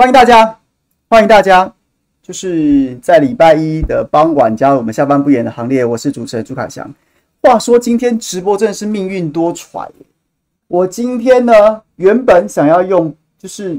[0.00, 0.58] 欢迎大家，
[1.10, 1.70] 欢迎大家，
[2.22, 5.84] 就是在礼拜一的傍晚加入我们下班不演的行列。
[5.84, 6.90] 我是主持人朱凯翔。
[7.42, 9.86] 话说今天直播真的是命运多舛。
[10.68, 11.52] 我今天呢，
[11.96, 13.78] 原本想要用，就是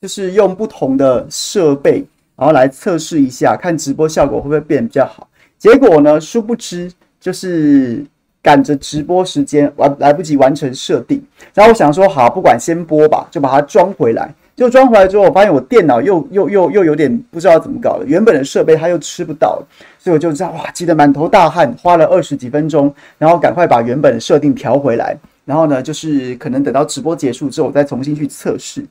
[0.00, 2.06] 就是用不同的设备，
[2.36, 5.28] 然后来测试一下，看直播效果会不会变比较好。
[5.58, 8.06] 结果呢，殊不知就是
[8.40, 11.20] 赶着直播时间完来不及完成设定。
[11.52, 14.32] 然后我想说，好，不管先播吧，就把它装回来。
[14.56, 19.62] 就装回来之后，我发现我电脑又又又又有点不知道怎么搞了，原本的设备它又吃不到，
[19.98, 25.14] 所以我就这样哇，急得满头大汗，花了二十几分钟，然后赶快把原本的设定调回来，
[25.44, 28.82] 然后呢，就是可能等到直播结束之后，我再重新去测试。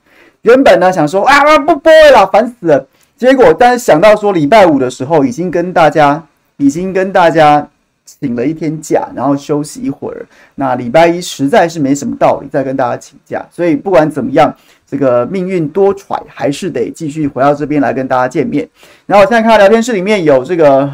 [0.43, 2.87] 原本呢想说啊不播了，烦死了，
[3.17, 6.23] 结果但是想到说礼拜五的时候已经跟大家
[6.57, 7.67] 已经跟大家
[8.05, 14.55] 请了一天假，然后休息一会儿，那礼拜一实在是没什么道理再跟大家请假，所以不管怎么样。
[14.87, 18.69] 这个命运多舛，还是得继续回到这边来跟大家见面。
[19.07, 20.87] 然后我现在看到聊天室里面有这个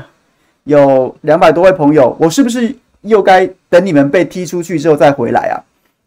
[0.64, 5.60] 有两百多位朋友，我是不是又该等你们被踢出去之后再回来啊？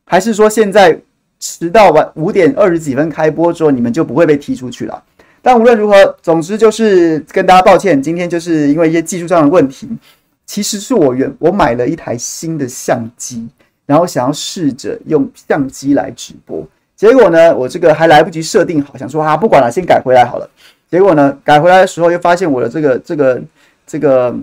[0.06, 0.98] 还是说现在
[1.38, 5.00] 迟到晚五点二十几分开播之后，你们就不会被踢出去了？
[5.42, 9.86] 但无论如何，总之就是跟大家抱歉，今天就是因为一些技术上的问题，
[10.46, 13.48] 其实是我原我买了一台新的相机，
[13.86, 16.66] 然后想要试着用相机来直播。
[16.96, 20.48] 结果呢，我这个还来不及设定好，想说啊，不管了，先改回来好了。
[20.88, 23.42] 结果呢，改回来的时候又发现我的这个这个
[23.86, 24.36] 这个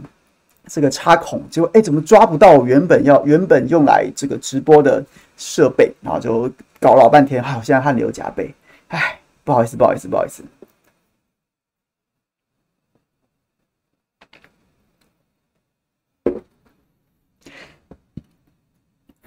[0.68, 5.04] 这个插孔，结果哎，怎么抓不到原本要原本用来这个直播的
[5.38, 5.94] 设备？
[6.02, 8.54] 然后就搞老半天，好，现在汗流浃背，
[8.90, 10.44] 哎，不好意思，不好意思，不好意思。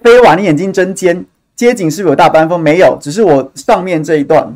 [0.05, 1.25] 飞瓦，你眼睛真尖。
[1.55, 2.59] 街景是不是有大班风？
[2.59, 4.53] 没有，只是我上面这一段，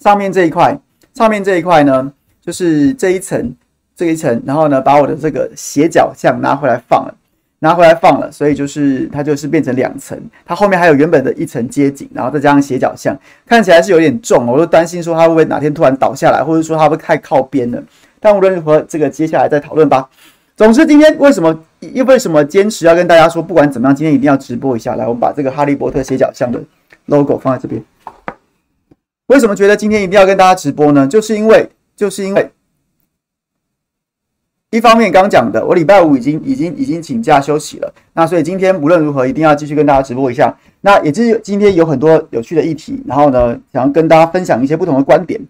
[0.00, 0.76] 上面这一块，
[1.14, 2.12] 上面这一块呢，
[2.44, 3.54] 就是这一层，
[3.94, 7.14] 这一层，然后呢，把我的这个斜角像拿回来放了，
[7.60, 13.16] 拿回来放了，所以就是它就是变成两层，它后面还有原本的一层街景，然后再加上斜角像，
[13.46, 17.80] 看起来是有点重，我都担心说它会不会哪天突然倒下来，或者说它会不会太靠边了。
[18.18, 20.08] 但无论如何，这个接下来再讨论吧。
[20.56, 24.94] 总之，今天为什么又为什么坚持要跟大家说，不管怎么样，今天一定要直播一下。
[24.94, 26.62] 来，我们把这个哈利波特斜角巷的
[27.06, 27.82] logo 放在这边。
[29.26, 31.08] 为什么觉得今天一定要跟大家直播呢？
[31.08, 32.48] 就是因为，就是因为，
[34.70, 40.56] 一方面刚讲的，我礼拜五已经已经已经请假休息了，那所以今天无论如何一定要继续跟大家直播一下。
[40.82, 45.40] 那也就是今天有很多有趣的议题，然后呢，想要跟大家分享一些不同的观点。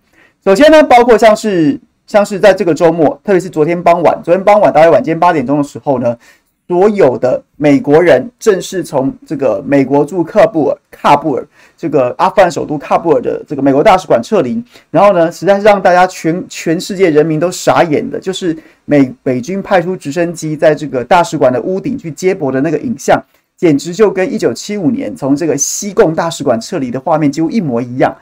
[0.43, 1.79] 首先呢，包括像是。
[2.07, 6.17] 像是在这个周末，特别是昨天傍晚，昨天傍晚大概晚间八点钟的时候呢，
[6.69, 11.47] 所有的美国人正式从这个美国驻喀布尔、喀布尔
[11.77, 23.23] 这个阿富汗首都喀布尔的这个美国大使馆撤离，然后呢，实在是让大家全全世界人民都傻眼的，就是美美军派出直升机在这个大使馆的屋顶去接驳的那个影像，
[23.57, 28.15] 简直就跟一九七五年从这个西贡大使馆撤离的画面几乎一模一样。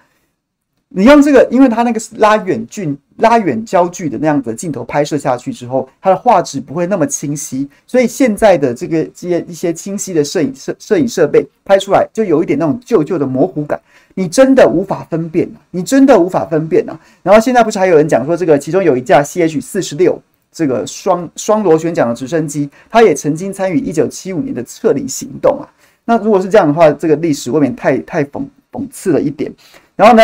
[0.94, 13.80] 你用这个，因为它那个拉远距、拉远焦距的那样子的镜头拍摄下去之后，它的画质不会那么清晰，所以现在的这个这些一些清晰的摄影摄摄影设备拍出来，就有一点那种旧旧的模糊感，
[14.14, 16.98] 你真的无法分辨，你真的无法分辨啊。
[17.22, 20.20] 然后现在不是还有人讲说，这个其中有一架 CH 四十六
[20.52, 25.64] 这个双双螺旋桨的直升机，它也曾经参与一九七五年的撤离行动啊。
[26.04, 29.50] 那如果是这样的话，这个历史未免太太讽讽刺了一点。
[29.96, 30.22] 然后呢？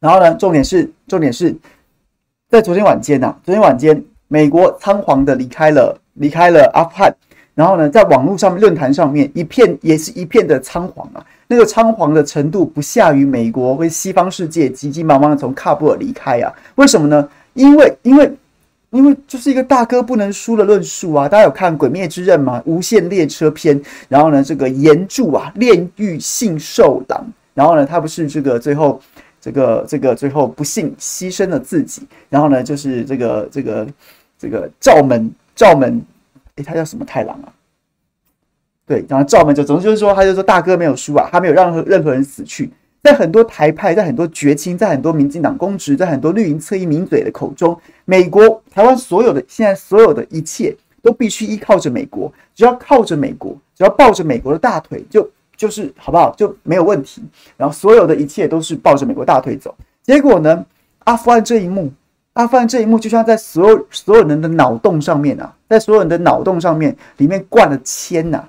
[0.00, 1.54] 然后呢，重点是，重点是
[2.48, 7.14] 在昨天晚间呐、昨天晚间，美国仓皇的离开了，离开了阿富汗。
[7.54, 11.22] 然后呢，在网络上面、论坛上面，一片也是一片的仓皇啊。
[11.46, 16.50] 那个仓皇的程度不下于美国或西方世界急急忙忙的从喀布尔离开啊。
[16.76, 17.28] 为什么呢？
[17.52, 18.32] 因为，因为，
[18.92, 21.28] 因为就是一个大哥不能输的论述啊。
[21.28, 22.62] 大家有看《鬼灭之刃》吗？
[22.64, 23.78] 无限列车篇。
[24.08, 27.30] 然后呢，这个炎柱啊，炼狱杏寿郎。
[27.52, 28.98] 然后呢，他不是这个最后。
[29.40, 33.86] 这个这个最后不幸牺牲了自己，然后呢，就是这个这个
[34.38, 36.02] 这个赵门赵门，
[36.56, 37.48] 诶，他叫什么太郎啊？
[38.86, 42.70] 对，然后赵门就总之就是说，他就说大哥没有输啊，他没有让任何人死去。
[43.02, 55.26] 在很多台派，在很多觉青，在很多民进党公职，在很多绿营侧翼名嘴的口中，美国台湾所有的现在所有的一切都必须依靠着美国，只要靠着美国，只要抱着美国的大腿就。
[55.60, 57.22] 就是好不好就没有问题，
[57.58, 59.74] 然后所有的一切都是抱着美国大腿走。
[60.02, 60.64] 结果呢，
[61.04, 61.92] 阿富汗这一幕，
[62.32, 68.42] 阿富汗这一幕就像在所有所有人的脑洞上面啊，在所有人的脑洞上面里面灌了铅呐。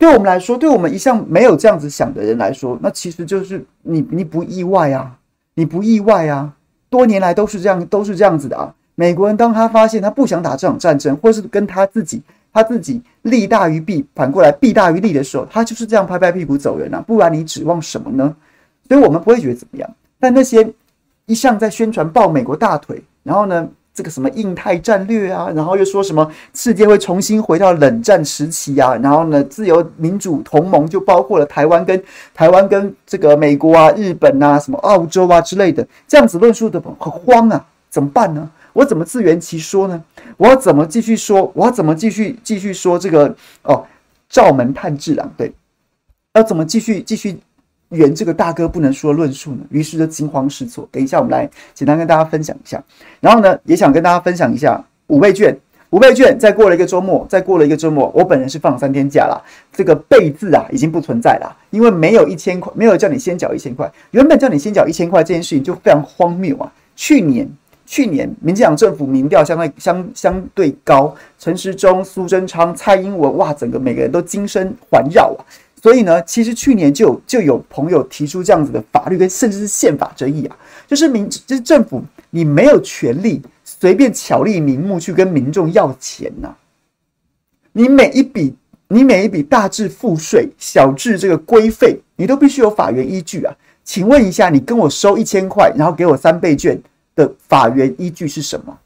[0.00, 5.16] 对我们来说，对我们一向没有这样子想的人来说，那其实就是你你不意外啊，
[5.54, 6.52] 你不意外啊，
[6.90, 8.74] 多年来都是这样，都是这样子的啊。
[8.96, 12.20] 美国人当他发现他不想打这场战争，或是跟他自己。
[12.52, 17.02] 他自己利大于弊，反过来弊大于利的时候，他就是这样拍拍屁股走人啊！
[17.06, 18.34] 不然你指望什么呢？
[18.88, 19.90] 所以我们不会觉得怎么样。
[20.20, 20.70] 但那些
[21.26, 32.02] 一向在宣传抱美国大腿，然后呢，这个什么印太战略啊，然后又说什么世界会重新回到冷战时期啊，然后呢，自由民主同盟就包括了台湾跟
[32.34, 38.50] 台湾跟这个美国啊、日本啊、什么澳洲啊之类的，这样子论述的很慌啊，怎么办呢？
[38.72, 40.02] 我怎么自圆其说呢？
[40.36, 41.50] 我要怎么继续说？
[41.54, 43.84] 我要怎么继续继续说这个哦？
[44.28, 45.52] 赵门探治郎对，
[46.34, 47.38] 要怎么继续继续
[47.90, 49.58] 圆这个大哥不能说的论述呢？
[49.68, 50.88] 于是就惊慌失措。
[50.90, 52.82] 等一下，我们来简单跟大家分享一下。
[53.20, 55.54] 然后呢，也想跟大家分享一下五倍券。
[55.90, 59.38] 五倍券再过了一个周末，再过了一个周末，我本人是放三天假啦。
[59.70, 63.92] 这个倍字啊已经不存在了，因为没有一千块，没有叫你先缴一千块。
[64.12, 66.72] 原本叫你先缴一千块这件事情就非常荒谬啊！
[66.96, 67.46] 去年。
[67.84, 75.44] 去年民进党政府民调相对相相对高，陈时中、苏贞昌、蔡英文，哇，整个每个人都精神环绕啊。
[75.82, 80.56] 所以呢，其实去年就有就有朋友提出这样子的法律跟甚至是宪法争议啊，
[80.86, 82.00] 就是民就是政府
[82.30, 86.56] 你没有权利随便巧立名目去跟民众要钱呐、啊。
[87.72, 88.54] 你每一笔
[88.86, 93.52] 你每一笔大至赋税，小至这个规费，你都必须有法源依据啊。
[93.82, 96.80] 请问一下，你跟我收一千块，然后给我三倍券。
[97.14, 98.78] 的法源依据是什么？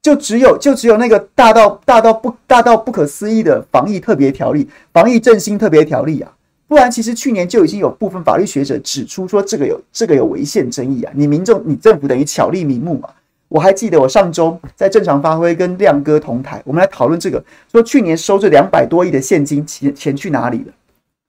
[0.00, 6.32] 就只有就只有那个大到大到不大到不可思议的防疫特别条例、防疫振兴特别条例啊！
[6.68, 11.12] 不然，其实去年就已经有部分法律学者指出说，这个有这个有违宪争议啊！
[11.14, 13.10] 你民众、你政府等于巧立名目嘛？
[13.48, 20.72] 我还记得我上周在正常发挥跟亮哥同台，我们来讨论这个，说去年收这两百多亿的现金钱钱去哪里了？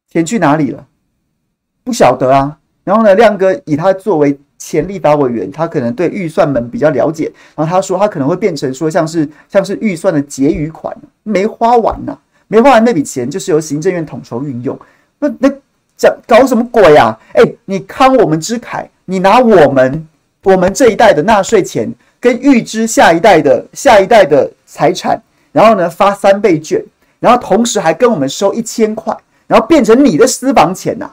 [0.09, 0.85] 钱去哪里了？
[1.83, 2.57] 不晓得啊！
[2.83, 4.39] 然后呢，亮哥以他作为。
[4.59, 12.15] 前立法委员，他可能对预算门比较了解，然后他说他可能会变成说像是像是预算的结余款，没花完呐、
[12.47, 14.77] 没花完那笔钱就是由行政院统筹运用。
[15.17, 15.49] 那那
[15.97, 17.17] 讲搞什么鬼啊？
[17.33, 20.07] 哎、你慷我们之慨，你拿我们
[20.43, 21.89] 我们这一代的纳税钱
[22.19, 25.21] 跟预支下一代的下一代的财产，
[25.53, 26.83] 然后呢发三倍券，
[27.19, 29.15] 然后同时还跟我们收一千块，
[29.47, 31.09] 然后变成你的私房钱呐、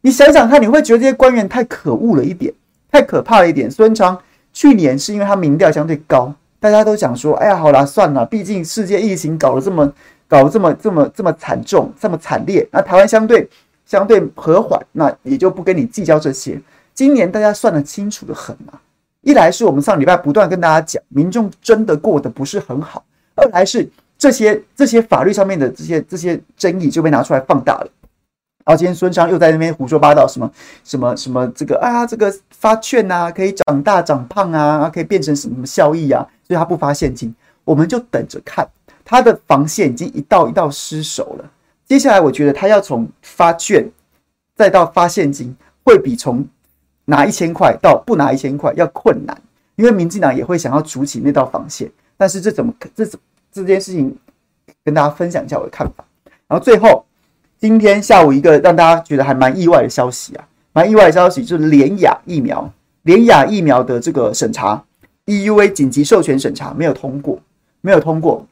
[0.00, 2.52] 你想想看，你会觉得这些官员太可恶了一点。
[2.92, 3.68] 太可怕了一点。
[3.70, 4.16] 孙昌
[4.52, 9.90] 去年是因为他民调相对高，大家都讲说：“哎呀，好啦，算了，毕竟世界疫情搞得这么
[10.28, 12.68] 搞得这么这么这么惨重，这么惨烈。
[12.70, 13.48] 那台湾相对
[13.86, 16.60] 相对和缓，那也就不跟你计较这些。
[16.92, 18.78] 今年大家算得清楚得很啊。
[19.22, 23.02] 一来是我们上礼拜不断跟大家讲，民众真的过得不是很好；
[23.36, 27.88] 二来是这些这些法律上面的这些这些争议就被拿出来放大了。”
[28.64, 30.48] 然后今天孙昌又在那边胡说八道，什么
[30.84, 36.24] 什么什么这个啊，这个发券啊，可以长大长胖啊，可以变成什么什么效益啊？
[36.46, 38.68] 所以他不发现金，我们就等着看
[39.04, 41.50] 他的防线已经一道一道失守了。
[41.84, 43.84] 接下来我觉得他要从发券
[44.54, 46.46] 再到发现金，会比从
[47.06, 49.36] 拿一千块到不拿一千块要困难，
[49.74, 51.90] 因为民进党也会想要筑起那道防线。
[52.16, 53.18] 但是这怎么这怎
[53.50, 54.16] 这件事情
[54.84, 56.04] 跟大家分享一下我的看法。
[56.46, 57.04] 然后最后。
[57.62, 62.68] 今天下午一个让大家觉得还蛮意外的消息啊，蛮意外的消息就是联亚疫苗，
[63.02, 64.82] 联亚疫苗的这个审查
[65.26, 67.38] ，EUA 紧急授权审查没有通过，
[67.80, 68.44] 没有通过。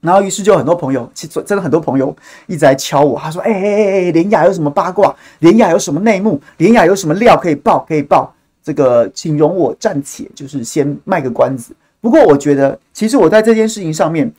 [0.00, 2.16] 然后于是就很多朋友，其实真的很多朋友
[2.48, 5.14] 一直在敲我，他说：“哎哎哎哎，联亚有什么八卦？
[5.38, 6.40] 联亚有什么内幕？
[6.56, 7.84] 联亚有什么料可以爆？
[7.86, 8.34] 可以爆？
[8.60, 11.72] 这个请容我暂且就是先卖个关子。
[12.00, 14.32] 不过我觉得，其实我在这件事情上面，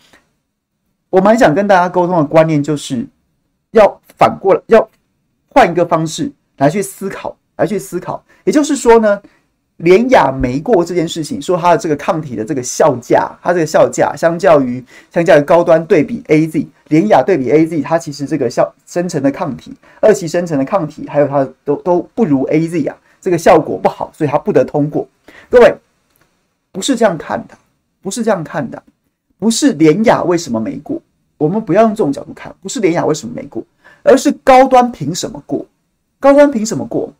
[1.10, 3.08] 我蛮想跟大家沟通的观念就是。
[3.72, 4.90] 要反过来，要
[5.50, 8.24] 换一个方式来去思考，来去思考。
[8.44, 9.22] 也就是说呢，
[9.78, 22.96] 连雅没过这件事情，说它的这个抗体的这个效价，它这个效价相较于相较于高端对比 AZ，连雅对比 AZ，它其实这个效生成的抗体，二期生成的抗体，还有它都都不如 AZ 啊。
[23.20, 25.06] 这个效果不好，所以它不得通过。
[25.50, 25.76] 各位
[26.72, 27.58] 不是这样看的，
[28.02, 28.82] 不是这样看的，
[29.38, 31.02] 不是连雅为什么没过？
[31.38, 33.64] 我们不要用这种角度看，不是联雅为什么没过，
[34.04, 35.66] 而是高端凭什么过？
[36.20, 37.14] 高端凭什么过？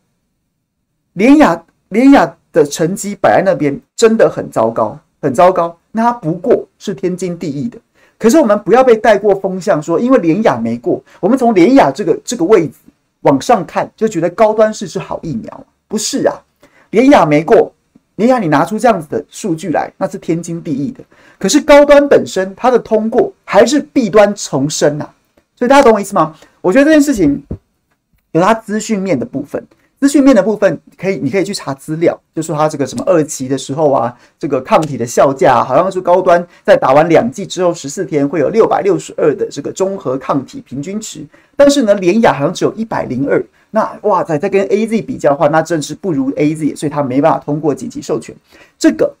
[1.12, 5.76] 联雅联雅的成绩摆在那边真的很糟糕，很糟糕。
[5.92, 7.78] 那它不过是天经地义的。
[8.18, 12.74] 可是我们不要被带过风向，说因为联雅没过，我们从联雅这个这个位置
[13.20, 16.34] 往上看，就觉得高端是是好疫苗，不是啊？
[16.90, 17.72] 联雅没过，
[18.18, 21.04] 联亚你拿出这样子的数据来，那是天经地义的。
[21.38, 25.08] 可是高端本身它的通过还是弊端丛生啊，
[25.54, 26.34] 所以大家懂我意思吗？
[26.60, 27.40] 我觉得这件事情
[28.32, 29.64] 有它资讯面的部分。
[30.00, 41.24] 资讯面的部分可以，你可以去查资料，就说它这个什么二期的时候啊，这个抗体的效价好像是高端在打完两剂之后十四天会有六百六十二的这个中和抗体平均值，
[41.56, 48.34] 但是呢，联雅好像只有一百零二，那哇塞，在跟 AZ 比较的话，那真是不如 AZ，所以他没办法通过紧急授权。
[48.78, 49.14] 这个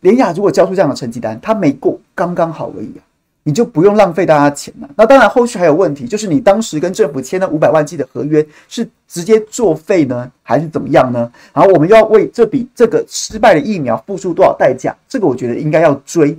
[0.00, 3.02] 联雅如果交出这样的成绩单，他没过，刚刚好而已啊。
[3.46, 4.88] 你就不用浪费大家钱了。
[4.96, 11.30] 那当然，后续还有问题，就是你当时跟政府签了五百万剂的合约，是直接作废呢，还是怎么样呢？
[11.52, 14.96] 然后我们要为这笔这个失败的疫苗付出多少代价？
[15.06, 16.34] 这个我觉得应该要追。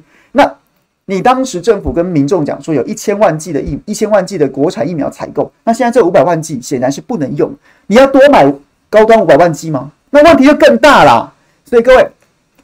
[1.08, 7.54] 你当时政府跟民众讲说有一千万剂的疫一千万剂的国产疫苗采购，那现在这五百万剂显然是不能用。
[7.86, 8.52] 你要多买
[8.90, 9.92] 高端五百万剂吗？
[10.10, 11.32] 那问题就更大了。
[11.64, 12.08] 所以各位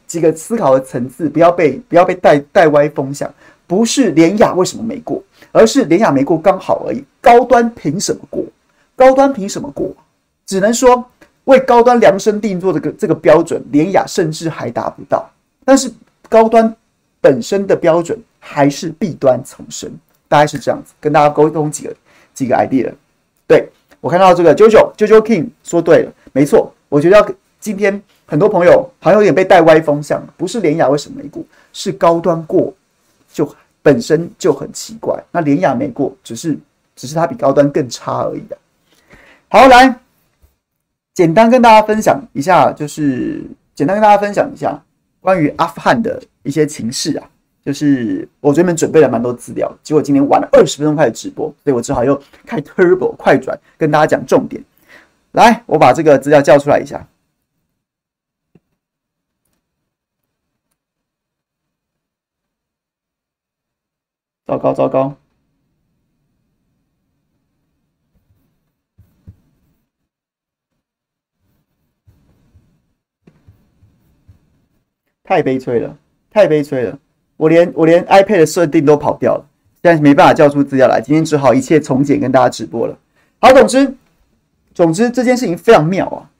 [0.08, 3.32] 几个思考的层次，不要被不要被带带歪风向。
[3.68, 5.22] 不是联雅为什么没过，
[5.52, 7.02] 而是联雅没过刚好而已。
[7.20, 8.44] 高端凭什么过？
[8.96, 9.94] 高端凭什么过？
[10.44, 11.04] 只能说
[11.44, 15.30] 为高端量身定做的这个这个标准，联雅甚至还达不到。
[15.64, 15.90] 但是
[16.28, 16.74] 高端
[17.20, 19.88] 本身的标准还是弊端丛生，
[20.26, 20.92] 大概是这样子。
[21.00, 21.94] 跟大家沟通几个
[22.34, 22.92] 几个 idea。
[23.46, 23.68] 对，
[24.00, 26.74] 我看到这个 JoJo JoJo King 说对了，没错。
[26.88, 27.30] 我觉得要
[27.60, 32.74] 今天很多朋友好像有点被带歪风向，不是联雅为什么没过，是高端过
[33.32, 33.54] 就。
[33.84, 36.56] 本身就很奇怪，那联雅没过，只是
[36.94, 38.56] 只是它比高端更差而已的。
[39.48, 39.98] 好，来
[41.14, 43.42] 简单跟大家分享一下，就是
[43.74, 44.80] 简单跟大家分享一下
[45.20, 47.28] 关于阿富汗的一些情势啊。
[47.64, 54.64] 就是我这边准备了蛮多资料，结果今天晚了二十分钟开始直播，所以我只好又开 Turbo 快转跟大家讲重点。
[55.32, 57.06] 来，我把这个资料叫出来一下。
[64.44, 65.16] 糟糕，糟糕！
[75.24, 75.96] 太悲催了，
[76.30, 76.98] 太悲催了！
[77.36, 79.44] 我连我连 iPad 的设定都跑掉了，
[79.82, 82.96] 现在没办法叫出资料来，今天只好一切从简跟大家直播了。
[83.40, 83.94] 好，总之，
[84.74, 86.30] 总之这件事情非常妙啊！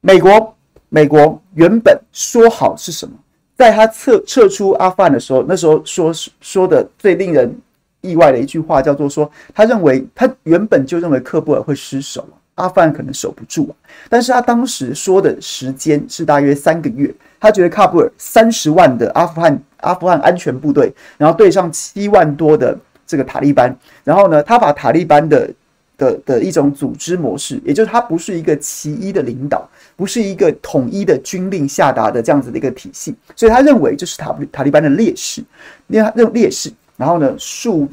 [0.00, 0.56] 美国，
[0.88, 3.14] 美国原本说好是什么？
[3.56, 7.54] 在他撤撤出阿富汗的时候，那时候说说的最令人
[8.00, 12.26] 意外的一句话叫做说，他认为他原本就认为喀布尔会失守，
[12.60, 13.72] 阿富汗可能守不住啊。
[14.08, 23.74] 但是他当时说的时间是大约三个月，他觉得喀布尔三十万的阿富汗阿富汗安全部队，然后对上七万多的这个塔利班，
[24.04, 25.50] 然后呢，他把塔利班的
[25.96, 29.68] 的的一种组织模式，也就是他不是一个其一的领导。
[29.96, 35.44] 不是一个统一的军令下达的这样子的一个体系，所以他认为这是塔塔利班的劣势，
[35.88, 36.72] 因为他认劣势。
[36.96, 37.86] 然后呢，数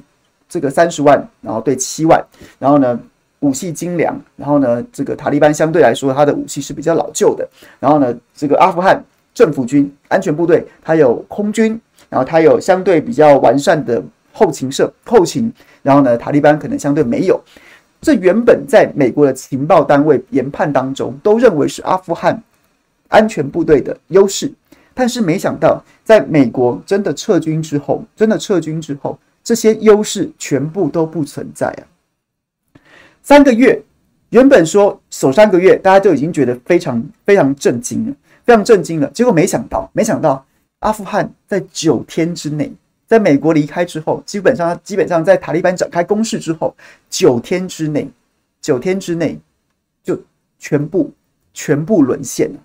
[0.48, 2.26] 这个三十万，然后对七万，
[2.60, 2.98] 然后呢，
[3.42, 7.48] 武器精良，然后呢，这个塔利班相对来说他的武器是比较老旧的。
[7.80, 9.04] 然后呢，这个阿富汗
[9.34, 11.80] 政府军安全部队，它有空军，
[12.10, 14.04] 然后它有相对比较完善的
[14.34, 15.52] 后勤设后勤，
[15.84, 17.40] 然后呢，塔利班可能相对没有。
[18.02, 22.42] 这原本在美国的情报单位研判当中，都认为是阿富汗
[23.08, 24.52] 安全部队的优势，
[24.94, 31.82] 但是没想到，在美国真的撤军之后，真的撤军之后，这些优势全部都不存在啊！
[33.28, 33.78] 三个月，
[34.30, 38.16] 原本说守三个月，大家就已经觉得非常非常震惊了，
[38.46, 39.08] 非常震惊了。
[39.10, 40.46] 结果没想到，没想到
[40.80, 42.72] 阿富汗在九天之内。
[43.06, 46.74] 在美国离开之后，基本上基本上在塔利班展开攻势之后，
[47.10, 48.10] 九天之内，
[48.62, 49.38] 九天之内
[50.02, 50.18] 就
[50.58, 51.12] 全部
[51.54, 52.60] 全部沦陷了，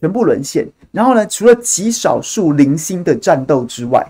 [0.00, 0.68] 全部沦陷。
[0.92, 4.06] 然后呢，除了极少数零星的战斗之外，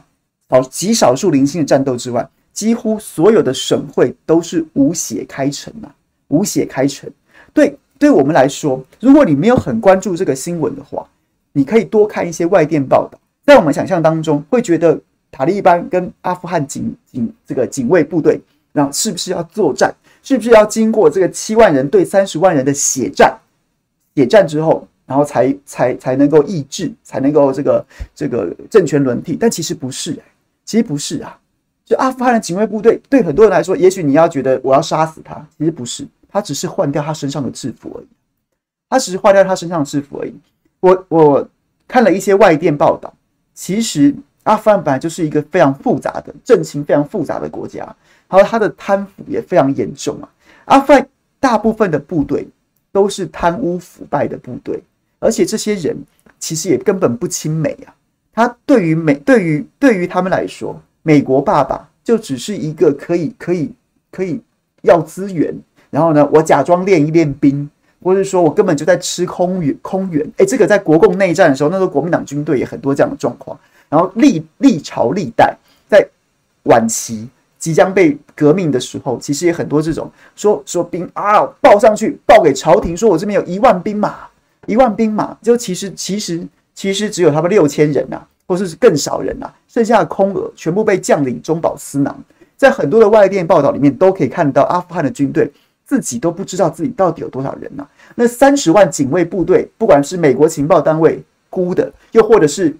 [0.51, 5.95] 好，极少数零星的战斗之外，几乎所有的省会都是无血开城啊，
[6.27, 7.09] 无血开城。
[7.55, 11.09] 对，对我们来说，如果你没有很关注这个新闻的话，
[11.53, 15.01] 你可以多看一些外电报道，在我们想象当中会觉得。
[15.29, 18.41] 塔利班跟阿富汗警警这个警卫部队，
[18.73, 19.95] 然后是不是要作战？
[20.23, 23.37] 是不是要经过这个七万人对三十万人的血战？
[24.15, 29.37] 血战之后，然后才才才能够抑制，才能够这个这个政权轮替？
[29.37, 30.19] 但其实不是、
[30.65, 31.39] 其实不是啊。
[31.87, 38.07] 就阿富汗的警卫部队，对很多人来说，也许你要觉得我要杀死他，其实不是，他只是换掉他身上的制服而已。
[38.91, 40.35] 他只是换掉他身上的制服而已。
[40.81, 41.49] 我我
[41.87, 43.15] 看了一些外电报道，
[43.55, 44.13] 其实
[44.43, 47.85] 阿富汗本来就是一个非常复杂的政情，非常复杂的国家，
[48.29, 50.29] 然后他的贪腐也非常严重啊。
[50.65, 52.49] 阿富汗大部分的部队
[52.91, 54.83] 都是贪污腐败的部队，
[55.21, 55.97] 而且这些人
[56.39, 57.95] 其实也根本不亲美啊。
[58.33, 63.71] 他对于美，对于对于他们来说，美国爸爸就只是一个可以可以
[64.11, 64.41] 可以
[64.83, 65.55] 要资源，
[65.89, 67.71] 然后呢，我假装练一练兵。
[68.03, 70.25] 或者说我根本就在吃空援，空援。
[70.37, 73.59] 哎，这个在国共内战的时候，那时候国民党军队也很多这样的状况。
[73.89, 75.57] 然后历历朝历代，
[75.89, 76.07] 在
[76.65, 77.27] 晚期
[77.59, 84.29] 即将被革命的时候，其实也很多这种说说兵啊，报上去报给朝廷，说我这边有一万兵马，
[84.67, 92.17] 一万兵马，就其实其实其实只有他们六千人呐、或是更少人呐、啊，剩下的空额全部被将领中饱私囊。
[92.57, 95.51] 在很多的外电报道里面，都可以看到阿富汗的军队。
[95.89, 97.87] 自己都不知道自己到底有多少人呢、啊？
[98.17, 102.77] 那三十万警卫部队，不管是美国情报单位估的，又或者是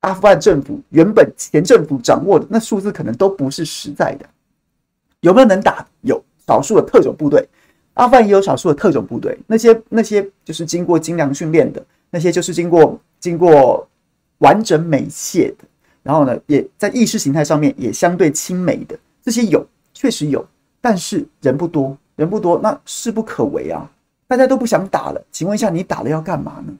[0.00, 4.26] 阿富汗政府原本前政府掌握的，那数字可能都不是实在的。
[5.20, 5.86] 有没有能打？
[6.02, 7.48] 有少数的特种部队，
[7.94, 13.88] 阿富汗也有少数的特种部队，那些那些就是经过精良训练的，那些就是经过经过
[14.38, 15.64] 完整美械的，
[16.02, 20.46] 然后呢，也在意识形态上面也相对亲美的，这些有，确实有，
[20.80, 21.96] 但是人不多。
[22.16, 23.86] 人不多，那势不可为啊！
[24.26, 26.72] 大家都不想打了，请问一下，你打了要干嘛呢？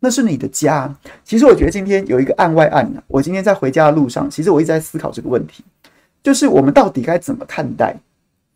[0.00, 0.90] 那是你的家。
[1.22, 3.02] 其实我觉得今天有一个案外案呢。
[3.06, 5.62] 我今天在回家的路上，其实我一直在思考这个问题，
[6.22, 7.94] 就是我们到底该怎么看待，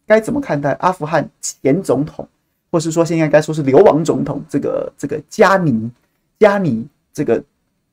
[0.06, 2.26] 该怎么看待阿富汗前总统，
[2.70, 5.90] 或是说现在该说是流亡总统这个这个加尼
[6.38, 7.44] 加尼这个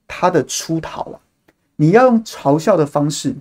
[0.09, 1.19] 他的出逃了？
[1.77, 3.33] 你要用嘲笑的方式，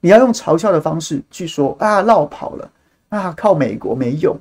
[0.00, 2.70] 你要用嘲笑的方式去说啊，绕跑了。
[3.10, 4.34] 啊，靠美国没用，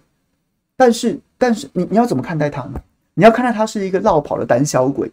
[0.77, 2.81] 但是但是你你要怎么看待他呢？
[3.15, 5.11] 你要看待他是一个绕跑的胆小鬼，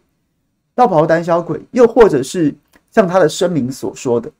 [0.75, 2.55] 绕跑的胆小鬼，又或者是
[2.89, 4.31] 像他的声明所说的，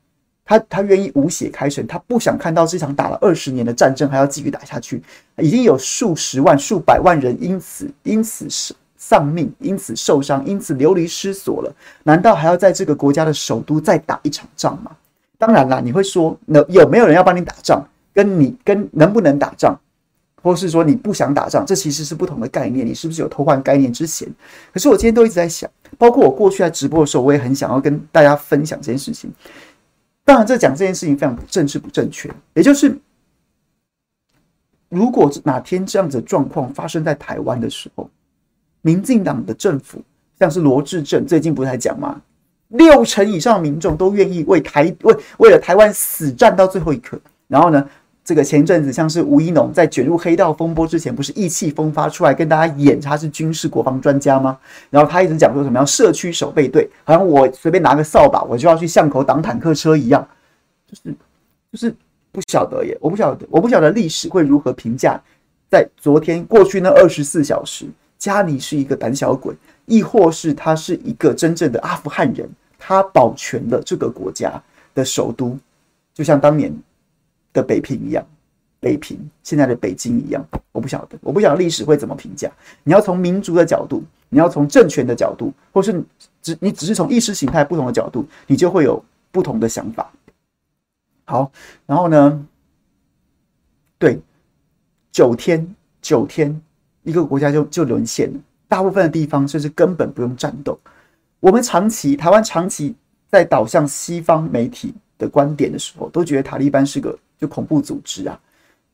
[0.46, 5.04] 他他愿意无血开城，他不想看到这场打了二十年的战争还要继续打下去，
[5.36, 8.50] 已经有数十万、数百万人因此因此
[8.99, 14.91] 丧命，因此受伤，因此流离失所了，难道还要在这个国家的首都再打一场仗吗？
[15.38, 17.81] 当然啦，你会说，那有没有人要帮你打仗？
[18.13, 19.79] 跟你跟能不能打仗，
[20.43, 22.85] 或是说你不想打仗，这其实是不同的概念。
[22.85, 24.27] 你是不是有偷换概念之嫌？
[24.73, 29.31] 可是我今天都一直在想，包括我过去在直播的时候，我也很想要跟大家分享这件事情。
[30.25, 32.99] 当然，这讲这件事情非常政治不正确，也就是
[34.89, 38.09] 如果哪天这样子的状况发生在台湾的时候，
[38.89, 40.02] 民进党的政府，
[40.39, 42.19] 像是罗志政最近不是还讲吗？
[42.69, 47.19] 六成以上民众都愿意为台为为了台湾死战到最后一刻。
[47.47, 47.88] 然后呢，
[48.23, 54.58] 这个前阵子像是吴怡农在卷入黑道风波之前，不是意气风发出来跟大家演他是军事国防专家吗？
[54.89, 60.28] 然后他一直讲说什么要社区守备队，好像我随便拿个扫把，我就要去巷口挡坦克车一样，
[60.88, 61.15] 就是
[61.71, 61.95] 就是
[62.32, 65.19] 不晓得耶，我不晓得，我不晓得历史会如何评价，
[65.69, 67.86] 在昨天过去那二十四小时，
[68.19, 69.55] 加尼是一个胆小鬼，
[69.88, 74.62] 亦或是他是一个真正的阿富汗人，他保全了这个国家
[74.93, 75.58] 的首都，
[76.13, 76.71] 就像当年。
[77.51, 78.23] 的北平一样，
[78.79, 82.49] 北平现在的北京一样，我不晓得，我不晓得历史会怎么评价。
[82.84, 85.99] 你要从民族的角度，你要从政权的角度，或是
[86.43, 90.12] 只你只是从意识形态不同的角度，你就会有不同的想法。
[91.25, 91.51] 好，
[91.88, 92.45] 然后呢，
[93.97, 94.21] 对，
[95.12, 96.62] 九天九天，
[97.10, 100.80] 一个国家就就沦陷了，大部分的地方甚至根本不用战斗。
[101.39, 102.95] 我们长期台湾长期
[103.30, 107.17] 在导向西方媒体的观点的时候，都觉得塔利班是个。
[107.39, 108.38] 就恐怖组织啊，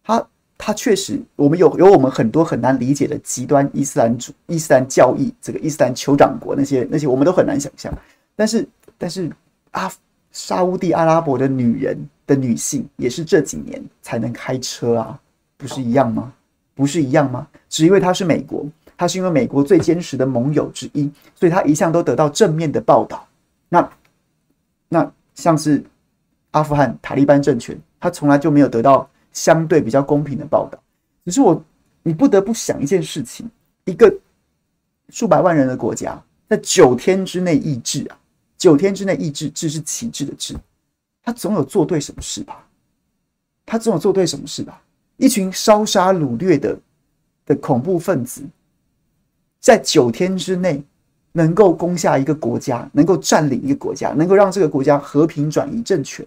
[0.04, 7.92] 他他确实，我们有有我们很多很难理解的极端伊斯兰主伊斯兰教义，这个伊斯兰酋长国那些那些我们都很难想象。
[8.36, 8.68] 但是
[9.00, 9.32] 但是
[9.72, 9.92] 啊，
[10.32, 11.98] 沙乌地阿拉伯的女人
[12.28, 15.20] 的女性也是这几年才能开车啊，
[15.58, 16.32] 不是一样吗？
[16.76, 17.48] 不是一样吗？
[17.68, 18.64] 只因为他是美国，
[18.96, 23.28] 他是因为美国最坚实的盟友之一，所以他一向都得到正面的报道。
[23.70, 23.92] 那
[24.90, 25.84] 那像是
[26.52, 27.76] 阿富汗塔利班政权。
[27.98, 30.78] 他从来就没有得到相对比较公平的报道。
[31.26, 31.60] 只是我，
[32.04, 33.50] 你不得不想一件事情：
[33.86, 34.16] 一个
[35.10, 38.18] 数百万人的国家，在九天之内抑制啊，
[38.60, 40.56] 九天之内抑制，制是旗帜的制，
[41.24, 42.68] 他总有做对什么事吧？
[43.66, 44.80] 他总有做对什么事吧？
[45.18, 46.78] 一群烧杀掳掠的
[47.46, 48.42] 的恐怖分子，
[49.60, 50.84] 在九天之内
[51.32, 56.26] 能够攻下一个国家，能够占领一个国家，能够让这个国家和平转移政权，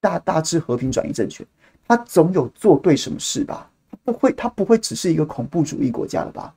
[0.00, 1.46] 大大致和平转移政权，
[1.86, 3.70] 他总有做对什么事吧？
[3.90, 6.54] 他不会，他不会只是一个恐怖主义国家了吧？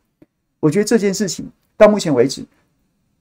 [0.60, 2.44] 我觉得这件事情到目前为止，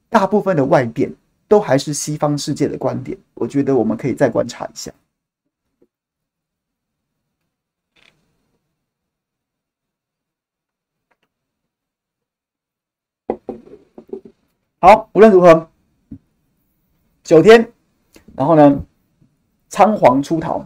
[0.08, 1.12] 大部分的外电
[1.46, 3.16] 都还是西方世界的观点。
[3.34, 4.90] 我觉得我们可以再观察一下。
[14.86, 15.68] 好，无论如何，
[17.24, 17.68] 九天，
[18.36, 18.80] 然后呢，
[19.68, 20.64] 仓皇出逃。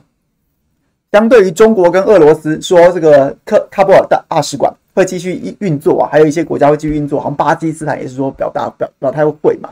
[1.11, 9.71] 相对于中国跟俄罗斯说，这个喀喀布尔大大使馆会继续运作啊，还有一些国家会继续运作，好像巴基斯坦也是说表达表表态会嘛。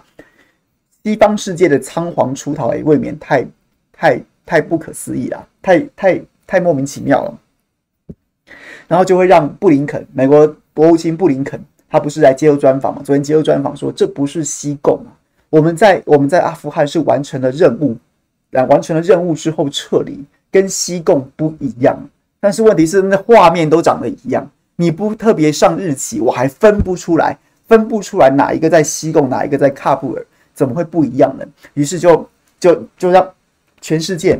[1.05, 3.47] 西方世界的仓皇出逃也未免太
[3.93, 7.39] 太太不可思议了，太太太莫名其妙了。
[8.87, 11.63] 然后就会让布林肯，美国国务卿布林肯。
[11.91, 13.03] 他不是来接受专访吗？
[13.05, 15.01] 昨天接受专访说，这不是西贡，
[15.49, 17.97] 我们在我们在阿富汗是完成了任务，
[18.51, 21.99] 来完成了任务之后撤离，跟西贡不一样。
[22.41, 31.45] 但是问题是，那画面都长得一样，你不特别上日期，我还分不出来，分不出来哪一个在西贡，哪一个在喀布尔，怎么会不一样呢？
[31.75, 32.29] 于是就
[32.61, 33.29] 就就让
[33.81, 34.39] 全世界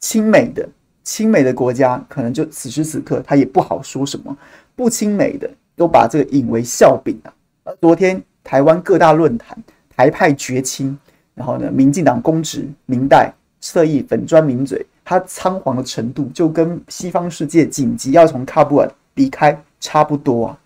[0.00, 0.68] 亲美的
[1.02, 4.36] 亲美的国家，可能就此时此刻他也不好说什么，
[4.76, 5.50] 不亲美的。
[5.82, 7.74] 都把这个引为笑柄啊！
[7.80, 10.96] 昨天台湾各大论坛台派绝亲，
[11.34, 20.58] 然后呢，民进党公职民代侧翼粉专名嘴，他仓皇的程度就跟西方世界紧急要从喀布尔离开差不多啊，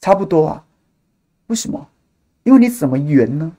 [0.00, 0.64] 差不多啊。
[1.48, 1.86] 为什么？
[2.44, 3.52] 因为你怎么圆呢？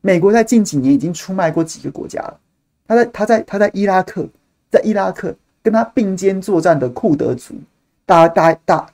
[0.00, 2.38] 美国在近几年已经出卖过几个国家了。
[2.86, 4.28] 他在他在他在伊拉克，
[4.70, 7.56] 在伊拉克跟他并肩作战的库德族，
[8.06, 8.88] 大大大。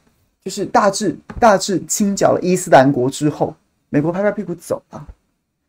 [0.48, 3.54] 就是大致大致清剿了伊斯兰国之后，
[3.90, 5.06] 美国拍拍屁股走了。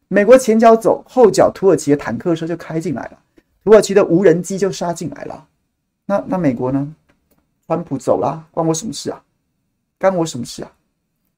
[0.07, 3.19] 美国前脚走，后脚土耳其的坦克车就开进来了，
[3.61, 5.45] 土耳其的无人机就杀进来了。
[6.05, 6.95] 那那美国呢？
[7.67, 9.21] 川普走了，关我什么事啊？
[9.97, 10.71] 干我什么事啊？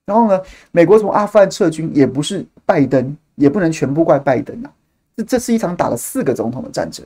[0.06, 0.40] 然后呢？
[0.72, 4.72] 美国从阿富汗撤军也不是拜登，也不能全部怪拜登啊。
[5.18, 7.04] 这这是一场打了四个总统的战争，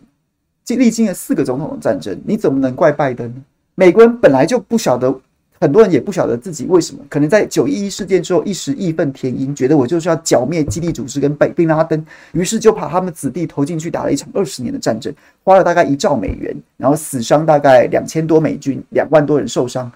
[0.66, 3.42] 经历经了四个总统的战争，你怎么能怪拜登呢？
[3.76, 5.18] 美国人本来就不晓得。
[5.60, 15.14] 很多人也不晓得自己为什么，可能在九一一事件之后一时义愤填膺，觉得我就是要剿灭基地组织跟本拉登，于是就把他们子弟投进去打了一场二十年的战争，
[15.44, 19.92] 花了大概一兆美元，然后死伤大概两千多美军，两万多人受伤。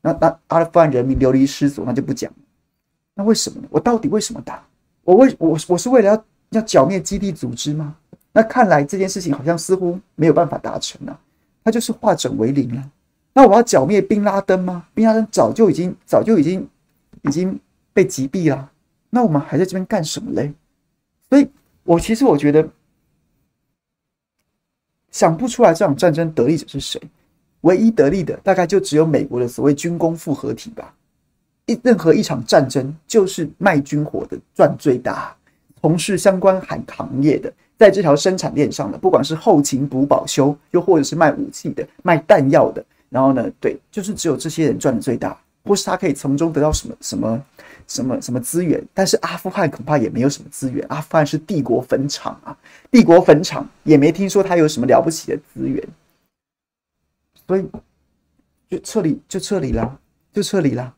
[0.00, 2.30] 那那阿富汗人民流离失所，那就不讲。
[3.14, 3.68] 那为什么呢？
[3.70, 4.62] 我到底为什么打？
[5.02, 7.94] 我为我我是为了要要剿灭基地组织吗？
[8.32, 11.16] 那看来这件事情好像似乎没有办法达成啊，
[11.62, 12.82] 他就是化整为零了。
[13.36, 14.86] 那我要剿灭宾拉登吗？
[14.94, 16.66] 宾拉登早就已经早就已经
[17.22, 17.58] 已经
[17.92, 18.70] 被击毙了。
[19.10, 20.52] 那我们还在这边干什么嘞？
[21.28, 21.48] 所以，
[21.82, 22.68] 我其实我觉得
[25.10, 27.00] 想不出来这场战争得利者是谁。
[27.62, 30.94] 唯一得利的大概就只有美国的所谓军工复合体吧。
[31.66, 35.34] 一任何一场战争就是卖军火的赚最大，
[35.80, 42.84] 从事相关行行业的，在这条生产链上的，不管是后勤补保修，又或者是卖武器的、卖弹药的。
[43.08, 47.42] 然后呢，对，就是只有这些人赚的最大，或是他可以从中得到什么什么
[47.86, 48.82] 什么什么资源。
[48.92, 52.56] 但是阿富汗恐怕也没有什么资源，阿富汗是帝国坟场啊，
[52.90, 55.86] 帝国坟场也没听说他有什么了不起的资源，
[57.46, 57.64] 所以
[58.68, 59.98] 就撤离，就撤离了，
[60.32, 60.92] 就撤离了。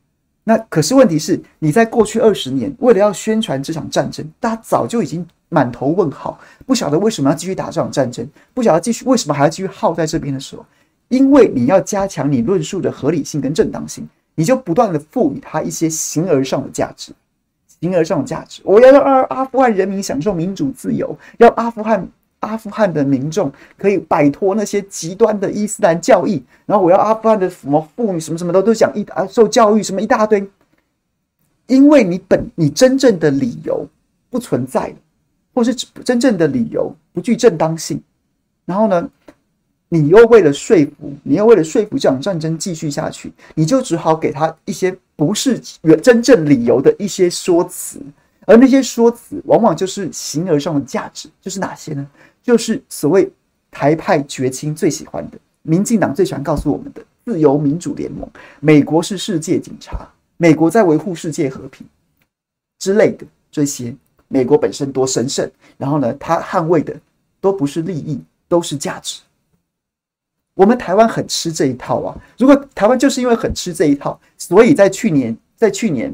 [0.44, 10.64] 那可是问题是，你在过去二十年，为了要宣传这场战争，大家早就已经满头问号，不晓得为什么要继续打这场战争，不晓得继续为什么还要继续耗在这边的时候。
[11.08, 17.12] 因为你要加强你论述的合理性跟正当性，你就不断的赋予它一些形而上的价值，
[17.80, 18.60] 形而上的价值。
[18.64, 22.08] 我要让阿阿富汗人民享受民主自由，要阿富汗
[22.40, 30.44] 阿富汗的民众可以摆脱那些极端的伊斯兰教义，然后我要阿富汗的什么妇女什么什么的都讲一啊受教育什么一大堆。
[31.68, 33.86] 因为你本你真正的理由
[34.30, 34.94] 不存在，
[35.54, 38.02] 或是真正的理由不具正当性，
[38.64, 39.08] 然后呢？
[39.88, 48.00] 你又为了说服，你又为了说服这场战争继续下去，你就只好给他一些不是原真正理由的一些说辞，
[48.46, 52.04] 而那些说辞往往就是形而上的价值，就是哪些呢？
[52.42, 53.30] 就是所谓
[53.70, 58.28] 台派绝亲最喜欢的，民进党最喜欢告诉我们的自由民主联盟，
[58.60, 61.86] 美国是世界警察，美国在维护世界和平
[62.80, 63.94] 之类的这些，
[64.26, 66.94] 美国本身多神圣，然后呢，他捍卫的
[67.40, 69.20] 都不是利益，都是价值。
[70.56, 72.16] 我们台湾很吃这一套啊。
[72.38, 76.10] 如果台湾就是因为很吃这一套，所以在去年，在去年，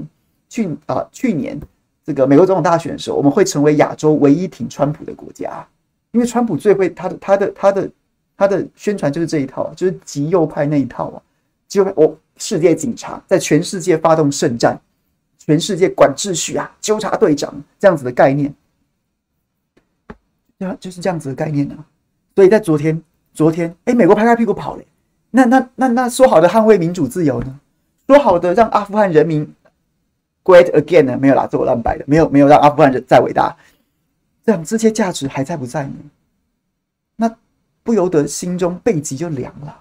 [0.48, 1.58] 去啊、去年
[2.04, 5.64] 这个美国总统大选的时候，我们会成为亚洲唯一挺川普的国家，
[6.10, 7.90] 因为川普最会他的他的他的
[8.36, 11.22] 他的宣传就是这一套，就是极右派那一套啊。
[11.68, 14.76] 就我世界警察在全世界发动圣战，
[15.38, 18.52] 全世界管秩序啊，纠察队长这样子的概念，
[20.58, 21.86] 啊，就是这样子的概念啊。
[22.34, 23.00] 所以在昨天。
[23.34, 24.82] 昨天，哎，美国拍拍屁股跑了，
[25.30, 27.60] 那那那那说好的捍卫民主自由呢？
[28.06, 29.50] 说好的让阿富汗人民
[30.44, 31.16] great again 呢？
[31.16, 33.56] 没有啦，这我乱摆的，没有没有让阿富汗人再伟大，
[34.44, 35.94] 这样这些价值还在不在呢？
[37.16, 37.36] 那
[37.82, 39.80] 不由得心中背脊就凉了。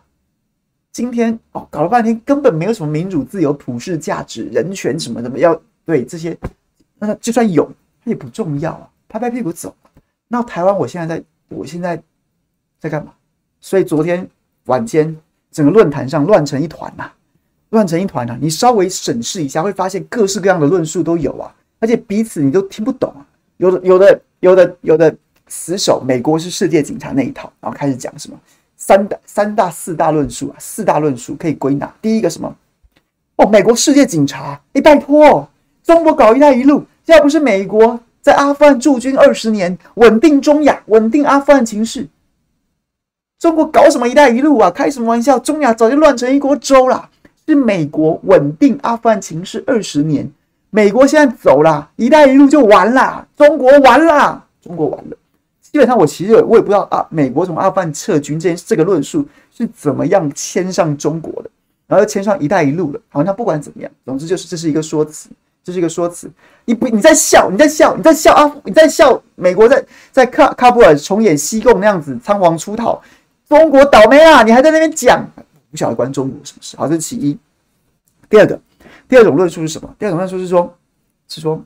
[0.91, 6.37] 今天哦，搞了半天根本没有什么民主自由、普世价值、人权什么什么要对这些，
[6.99, 7.65] 那就算有，
[8.03, 9.75] 它也不重要啊，拍拍屁股走。
[10.27, 12.01] 那台湾，我现在在，我现在
[12.79, 13.13] 在干嘛？
[13.62, 14.28] 所以昨天
[14.65, 15.15] 晚间，
[15.52, 17.10] 整个论坛上乱成一团呐，
[17.69, 18.36] 乱成一团呐！
[18.41, 23.26] 你稍微审视一下，会发现各式各样的论述都有啊，而且彼此你都听不懂啊。
[23.58, 25.15] 有的、有的、有的、有的
[25.47, 28.38] 死守美国是世界警察那一套，然后开始讲什么
[28.76, 31.93] 三大、三大、四大论述啊，四大论述可以归纳。
[32.02, 32.56] 第一个什么？
[33.36, 35.47] 哦，美国世界警察，你拜托，
[35.84, 42.08] 中国搞一带一路，要不是美国在阿富汗驻军二十年，稳定中亚，稳定阿富汗情势。
[43.41, 44.69] 中国搞什么“一带一路”啊？
[44.69, 45.39] 开什么玩笑？
[45.39, 47.10] 中亚早就乱成一锅粥了。
[47.47, 50.32] 是美国稳定阿富汗情势二十年，
[50.69, 55.17] 美国现在走了，“一带一路”就完了，中国完了，中国完了。
[55.60, 61.49] 基本上，我其实我也不知道啊，美国从阿富汗撤军这件这个论述是怎么样牵上中国的，
[61.88, 63.01] 然后又牵上“一带一路”了。
[63.10, 65.30] 好，那不管怎么样，总之就是这是一个说辞，
[65.63, 66.30] 这是一个说辞。
[66.63, 68.56] 你不你在笑，你在笑，你在笑啊！
[68.63, 73.01] 你在笑美国在在喀喀布尔重演西贡那样子仓皇出逃。
[73.51, 74.43] 中国倒霉啊！
[74.43, 75.29] 你还在那边讲，
[75.69, 76.77] 不晓得关中国什么事？
[76.77, 77.37] 好，这是其一。
[78.29, 78.57] 第二个，
[79.09, 79.93] 第二种论述是什么？
[79.99, 80.73] 第二种论述是说，
[81.27, 81.61] 是说，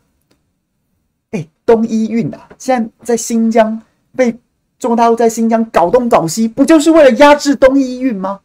[1.30, 3.80] 哎，东伊运啊，现在在新疆
[4.16, 4.32] 被
[4.80, 8.40] 中国大陆在新疆搞东搞西，不就是为了压制东伊运吗？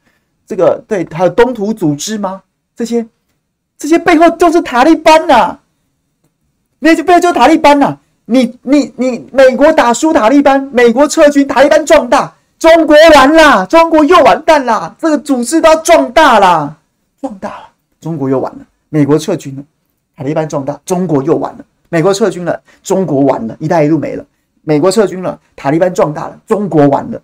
[0.47, 2.43] 这个对，还有东土组织吗？
[2.77, 3.07] 这些
[3.79, 5.61] 这些背后就是塔利班呐、啊，
[6.79, 12.35] 那些背后就是塔利班呐、你你你，美国打输塔利班，美国撤军，塔利班壮大。
[12.61, 16.79] 中国完了，中国又完蛋了，这个组织都要壮大了，
[17.19, 18.59] 壮大了，中国又完了。
[18.91, 19.65] 美国撤军了，
[20.15, 21.65] 塔利班壮大，中国又完了。
[21.89, 24.23] 美国撤军了，中国完了，一带一路没了。
[24.61, 27.23] 美国撤军了，塔利班壮大了，中国完了。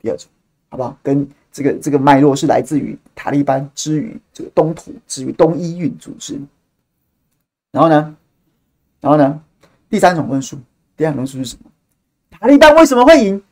[0.00, 0.26] 第二种，
[0.70, 0.96] 好不好？
[1.02, 6.40] 跟这个这个脉络是来自于塔利班之于这个东土之于东伊运组织。
[7.72, 8.16] 然后呢，
[9.02, 9.38] 然后呢，
[9.90, 10.56] 第三种论述，
[10.96, 11.70] 第二种论述是什么？
[12.30, 13.42] 塔利班为什么会赢？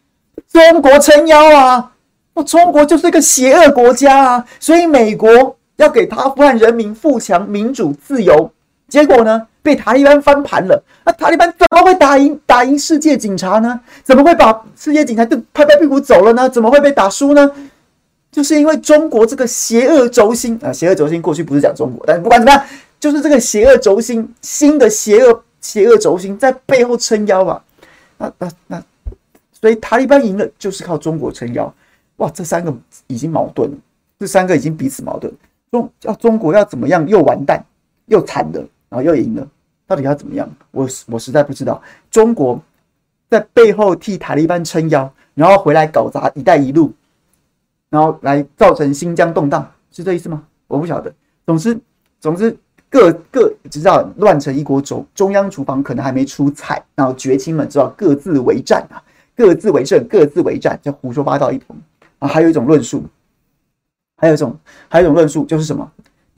[0.51, 1.93] 中国撑腰啊！
[2.35, 4.47] 那中国就是一个邪恶国家啊！
[4.61, 8.51] 所以美国要给阿富汗人民富强、民主、自由。
[8.89, 10.81] 结果呢，被塔利班翻盘了。
[11.05, 13.81] 那塔利班怎么会打赢打赢世界警察呢？
[14.05, 16.49] 怎么会把世界警察都拍拍屁股走了呢？
[16.49, 17.51] 怎么会被打输呢？
[18.31, 20.73] 就是因为中国这个邪恶轴心啊！
[20.73, 22.63] 邪恶轴心过去不是讲中国，但是不管怎么样，
[23.01, 27.63] 就是这个邪恶轴心，新的邪恶邪恶轴心在背后撑腰啊！
[28.19, 28.83] 那那那。
[29.61, 31.73] 所以塔利班赢了，就是靠中国撑腰。
[32.17, 32.75] 哇，这三个
[33.07, 33.77] 已经矛盾了，
[34.19, 35.33] 这三个已经彼此矛盾。
[35.71, 37.07] 中要中国要怎么样？
[37.09, 37.65] 又完蛋，
[38.07, 39.49] 又惨了，然后又赢了，
[39.87, 40.49] 到底要怎么样？
[40.71, 41.83] 我我实在不知道。
[42.11, 42.61] 中国
[43.29, 46.93] 在背后替塔利班撑腰，然后回来搞砸“一带一路”，
[47.91, 50.43] 然后来造成新疆动荡，是这意思吗？
[50.69, 51.13] 我不晓得。
[51.45, 51.79] 总之，
[52.21, 52.57] 总之
[52.89, 59.03] 各各知道乱成一锅粥，中央厨房可能还没出菜，然后绝亲们知道各自为战啊。
[59.37, 61.77] 各自为政，各自为战，就胡说八道一通
[62.19, 62.27] 啊！
[62.27, 63.05] 还有一种论述，
[64.17, 64.57] 还有一种，
[64.89, 65.91] 还有一种论述就是什么？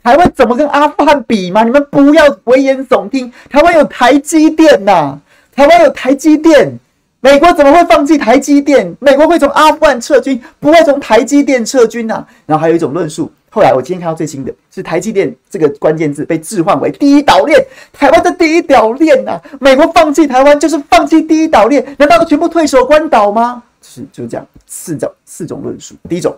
[0.03, 1.63] 台湾怎么跟阿富汗比嘛？
[1.63, 3.33] 你们不要危言耸听。
[3.49, 5.19] 台湾有台积电呐、
[5.53, 6.79] 台湾有台积电，
[7.21, 8.97] 美国怎么会放弃台积电？
[9.01, 13.31] 美国会从阿富汗撤军，不会从台积电撤军呐、然后还有一种论述。
[13.51, 17.59] 后来我今天看到最新的是台积电这个关键字被置换为第一岛链，
[17.93, 19.41] 台湾的第一岛链呐！
[19.59, 23.63] 美国放弃台湾就是放弃第一岛链，难道都全部退守关岛吗？
[23.81, 25.95] 是就这样，四种四种论述。
[26.09, 26.37] 第一种，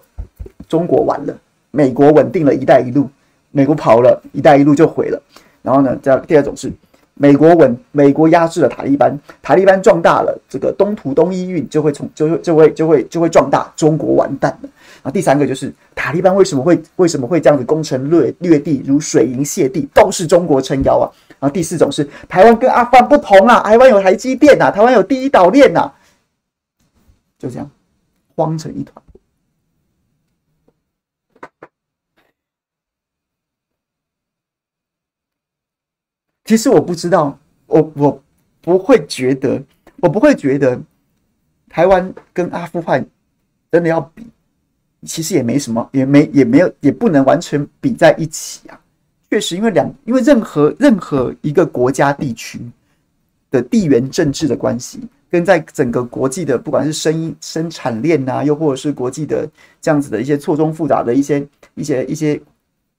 [0.68, 1.36] 中国完了，
[1.72, 3.08] 美国稳定了一带一路，
[3.50, 5.20] 美国跑了，一带一路就毁了。
[5.62, 6.72] 然后呢，这样第二种是
[7.14, 14.68] 美国稳，美国压制了塔利班，塔利班壮大了，这个东土东伊运就会从就会就会就会就会壮大，中国完蛋了。
[15.02, 21.08] 然后第三个就是塔利班为什么会为什么会这样子攻城略略地如水银泻地，都是中国撑腰啊。
[21.38, 25.90] 然后第四种是台湾跟阿富汗不同啊，台湾有台积电呐、啊，台湾有第一岛链呐，
[27.38, 27.70] 就这样
[28.36, 29.02] 慌成一团。
[36.44, 38.22] 其实我不知道，我我
[38.60, 39.62] 不会觉得，
[40.00, 40.78] 我不会觉得
[41.68, 43.06] 台湾跟阿富汗
[43.70, 44.26] 真的要比
[45.06, 48.78] 其实也没什么，也没也没有，也不能完全比在一起啊。
[49.30, 52.60] 确实，因为两，因为任何任何一个国家地区
[53.50, 59.48] 的地缘政治的关系，跟在整个国际的不管是生意生产链呐，又或者是国际的
[59.80, 62.40] 这样子的一些错综复杂的一些一些一些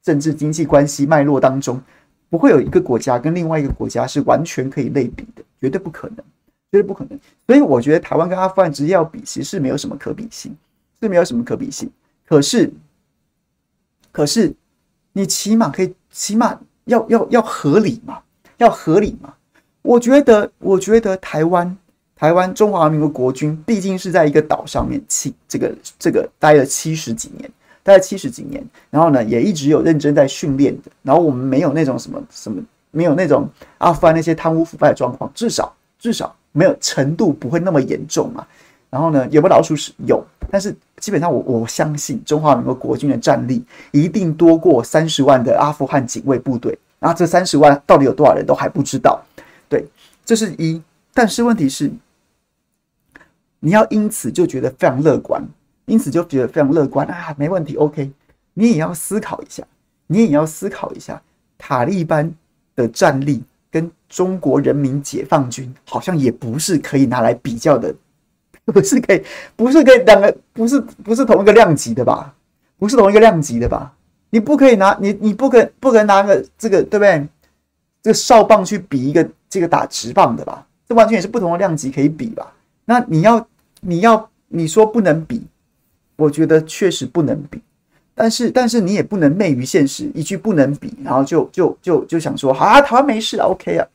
[0.01, 1.81] 政治经济关系脉络当中，
[2.29, 6.17] 不会有一个国家跟另外一个国家是完全可以类比的，绝对不可能，
[6.71, 7.19] 绝对不可能。
[7.45, 10.55] 所以我觉得台湾跟阿富汗直接要比，其实是没有什么可比性，
[11.01, 11.91] 这没有什么可比性。
[12.25, 12.71] 可是，
[14.13, 14.53] 可是
[15.11, 15.93] 你起码可以。
[16.13, 18.19] 起码要要要合理嘛，
[18.57, 19.33] 要合理嘛。
[19.81, 21.77] 我觉得，我觉得台湾
[22.17, 27.49] 台湾中华民国国军毕竟是在一个岛上面七这个这个待了七十几年，
[27.81, 30.91] 待了七十几年，然后呢也一直有认真在训练的。
[31.01, 32.61] 然后我们没有那种什么什么，
[32.91, 38.45] 没有那种阿富汗那些贪污腐败的状况，至少至少没有程度不会那么严重嘛。
[38.89, 39.93] 然后呢，有没有老鼠屎？
[40.05, 46.77] 有，但是基本上我我相信中华民国国军的战力一定多过三十万的阿富汗警卫部队。
[46.99, 49.19] 然后这三十万到底有多少人都还不知道。
[49.67, 49.83] 对，
[50.23, 50.79] 这是一。
[51.13, 51.91] 但是问题是，
[53.59, 55.43] 你要因此就觉得非常乐观，
[55.85, 58.11] 因此就觉得非常乐观啊，没问题，OK。
[58.53, 59.63] 你也要思考一下，
[60.07, 61.19] 你也要思考一下，
[61.57, 62.31] 塔利班
[62.75, 67.95] 的战力跟中国人民解放军好像也不是可以拿来比较的。
[68.71, 69.23] 不是可以，
[69.55, 72.33] 不是可以两个，不是不是同一个量级的吧？
[72.77, 73.93] 不是同一个量级的吧？
[74.29, 77.27] 你不可以拿你你不可不可能拿个这个对不对？
[78.01, 80.65] 这个哨棒去比一个这个打直棒的吧？
[80.87, 82.53] 这完全也是不同的量级可以比吧？
[82.85, 83.47] 那你要
[83.81, 85.45] 你要你说不能比，
[86.15, 87.61] 我觉得确实不能比。
[88.13, 93.87] 但是但是你也不能昧于现实，一句不能比，然后就就就就想说啊，台湾没事了，OK 啊？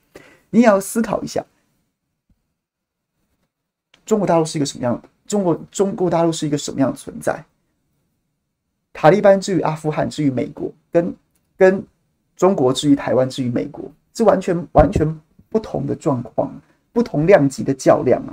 [0.51, 1.45] 你也要思考一下。
[4.07, 4.99] 中国大陆是一个什么样？
[5.27, 7.45] 中国中国大陆是一个什么样的存在？
[8.93, 11.15] 塔利班至于阿富汗，至于美国，跟
[11.57, 11.85] 跟
[12.37, 16.51] 中国至于台湾，至于美国，是完全完全不同的状况，
[16.93, 18.33] 不同量级的较量啊！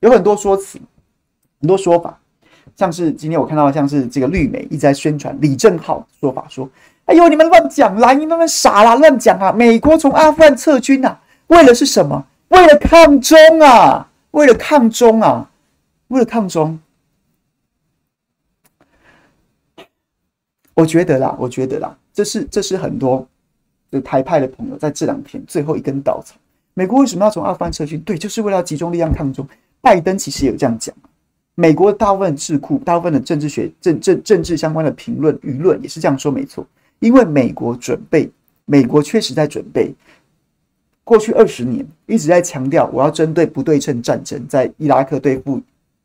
[0.00, 0.80] 有很多说辞，
[1.60, 2.18] 很多说法，
[2.74, 6.68] 像是今天我看到像是这个绿媒一直在宣传李正浩说法，说
[7.04, 9.52] ：“哎呦，你们乱讲啦，你们傻啦，乱讲啊！
[9.52, 12.26] 美国从阿富汗撤军啊，为了是什么？
[12.48, 15.50] 为了抗中啊！”为了抗中啊，
[16.08, 16.78] 为了抗中，
[20.74, 23.26] 我觉得啦，我觉得啦，这是这是很多
[23.90, 26.36] 的台派的朋友在这两天最后一根稻草。
[26.74, 28.00] 美国为什么要从阿富汗撤军？
[28.02, 29.46] 对，就是为了要集中力量抗中。
[29.80, 30.94] 拜登其实也有这样讲。
[31.54, 36.66] 美国大部分智库、大部分的政治学、政政政治相关的评论舆论也是这样说，没错。
[37.00, 38.30] 因为美国准备，
[38.64, 39.92] 美国确实在准备。
[41.10, 45.60] 过去二十年一直在强调，我要针对不对称战争，在伊拉克对付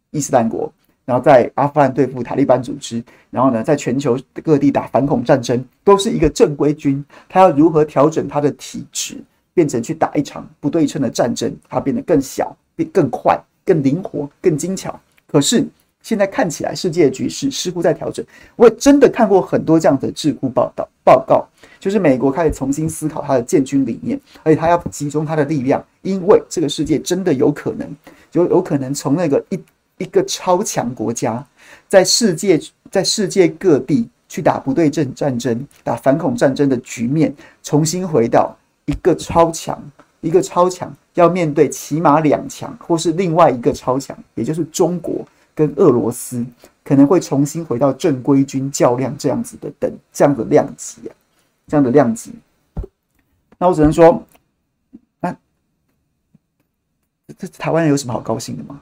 [0.10, 0.74] 伊斯兰国，
[1.06, 7.06] 然后在阿富汗对付塔利班组织，然后呢，在全球各地打反恐战争，都是一个正规军。
[7.30, 15.00] 他要如何调整他的体质，变成去打一场不对称的战争，他变得更小、变更快、更灵活、更精巧。
[15.28, 15.64] 可是
[16.06, 18.24] 现在看起来，世界局势似乎在调整。
[18.56, 21.44] 我也真的看过很多这样的智库报道报告。
[21.80, 27.88] 就是美国开始重新思考它的建军理念，而且它要集中它的力量，因为这个世界真的有可能，
[28.30, 29.60] 就有可能从那个一
[29.98, 31.44] 一个超强国家，
[31.88, 37.34] 在世界在世界各地去打不对称战争、打反恐战争的局面，
[37.64, 39.84] 重新回到一个超强，
[40.22, 45.26] 一个超强要面对起码两强，或是另外一个超强，也就是中国
[45.56, 46.46] 跟俄罗斯，
[46.84, 51.16] 可能会重新回到正规军较量这样子的等这样的量级啊。
[51.68, 52.32] 这样的量级，
[53.58, 54.24] 那我只能说，
[55.20, 55.36] 那
[57.36, 58.80] 这台湾有什么好高兴的吗？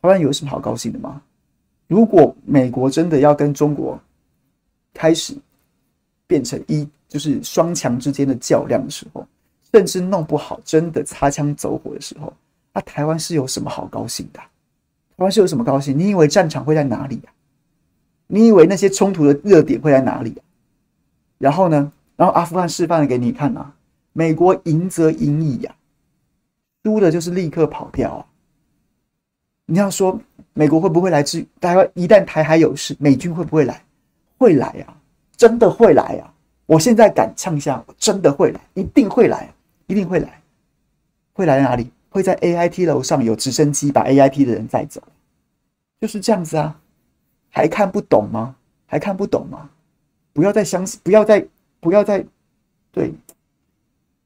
[0.00, 1.20] 台湾有什么好高兴的吗？
[1.88, 4.00] 如果美国真的要跟中国
[4.92, 5.36] 开始
[6.28, 9.26] 变成一，就是双强之间的较量的时候，
[9.72, 12.32] 甚至弄不好真的擦枪走火的时候，
[12.72, 14.40] 那台湾是有什么好高兴的？
[15.16, 15.98] 台湾是有什么高兴？
[15.98, 17.32] 你以为战场会在哪里啊？
[18.26, 20.36] 你以为那些冲突的热点会在哪里？
[21.38, 21.92] 然后呢？
[22.16, 23.74] 然后阿富汗示范了给你看啊，
[24.12, 25.74] 美国赢则赢矣呀，
[26.84, 28.26] 输了就是立刻跑掉啊。
[29.66, 30.20] 你要说
[30.52, 31.88] 美国会不会来支台湾？
[31.94, 33.82] 一旦台海有事，美军会不会来？
[34.38, 34.96] 会来啊，
[35.36, 36.32] 真的会来啊！
[36.66, 39.52] 我现在敢呛下，真的会来，一定会来，
[39.86, 40.40] 一定会来。
[41.32, 41.90] 会来哪里？
[42.14, 45.02] 会在 AIT 楼上有直升机把 AIT 的人载走，
[46.00, 46.78] 就是这样子啊。
[47.50, 48.54] 还看不懂吗？
[48.86, 49.68] 还看不懂吗？
[50.32, 51.44] 不要再相信，不要再。
[51.80, 52.24] 不要再，
[52.92, 53.12] 对，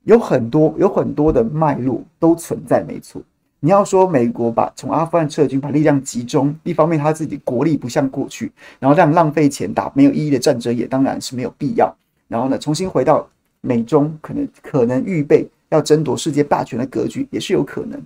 [0.04, 3.20] 有很多有很多的脉络都存在，没错。
[3.58, 11.92] 你要说美国把从阿富汗撤军，把力量集中，一方面他自己国力不像过去，然后这样浪费钱打没有意义的战争，也当然是没有必要。
[12.28, 13.28] 然后呢，重新回到
[13.60, 18.00] 美中可能可能预备要争夺世界霸权的格局，也是有可能。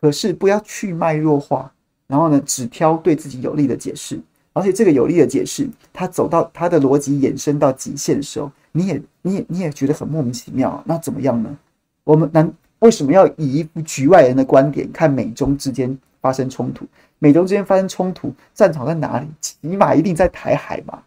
[0.00, 1.72] 可是不要去脉弱化，
[2.06, 4.20] 然后呢，只挑对自己有利的解释，
[4.52, 10.82] 而且这个有利的解释，它走到它的逻辑衍生到极限的时候，你也你也你也觉得很莫名其妙。
[10.86, 11.56] 那怎么样呢？
[12.04, 12.52] 我们难。
[12.80, 16.84] 为什么要以一副局外人的观点看美中之间发生冲突？
[17.18, 19.26] 美中之间发生冲突，战场在哪里？
[19.40, 21.02] 起码一定在台海嘛，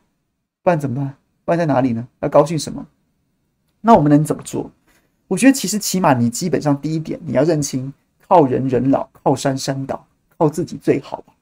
[0.63, 1.13] 不然怎么办？
[1.45, 2.07] 不然在哪里呢？
[2.21, 2.83] 要高兴什么？
[3.79, 4.71] 那我们能怎么做？
[5.27, 7.91] 我觉得其实起码你基本上第一点，你要认清
[8.27, 10.05] 靠人人老，靠山山倒，
[10.37, 11.33] 靠自己最好吧。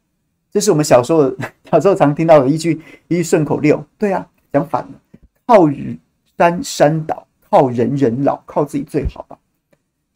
[0.52, 1.32] 这是我们小时候
[1.70, 3.86] 小时候常听到的一句一句顺口溜。
[3.98, 4.92] 对啊，讲反了，
[5.46, 5.70] 靠
[6.38, 9.38] 山山倒，靠人人老，靠自己最好吧。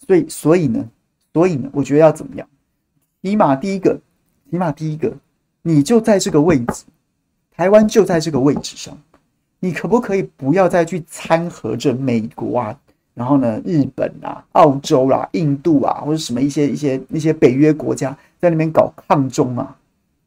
[0.07, 0.89] 所以，所以呢，
[1.33, 2.47] 所以呢，我觉得要怎么样？
[3.21, 3.99] 起码第一个，
[4.49, 5.13] 起码第一个，
[5.61, 6.85] 你就在这个位置，
[7.51, 8.97] 台湾就在这个位置上，
[9.59, 12.79] 你可不可以不要再去掺和着美国啊，
[13.19, 19.75] 然后呢，日本啊、澳洲啦、啊、印度啊，或者什么一些一些那些北约国家在那边搞抗中啊？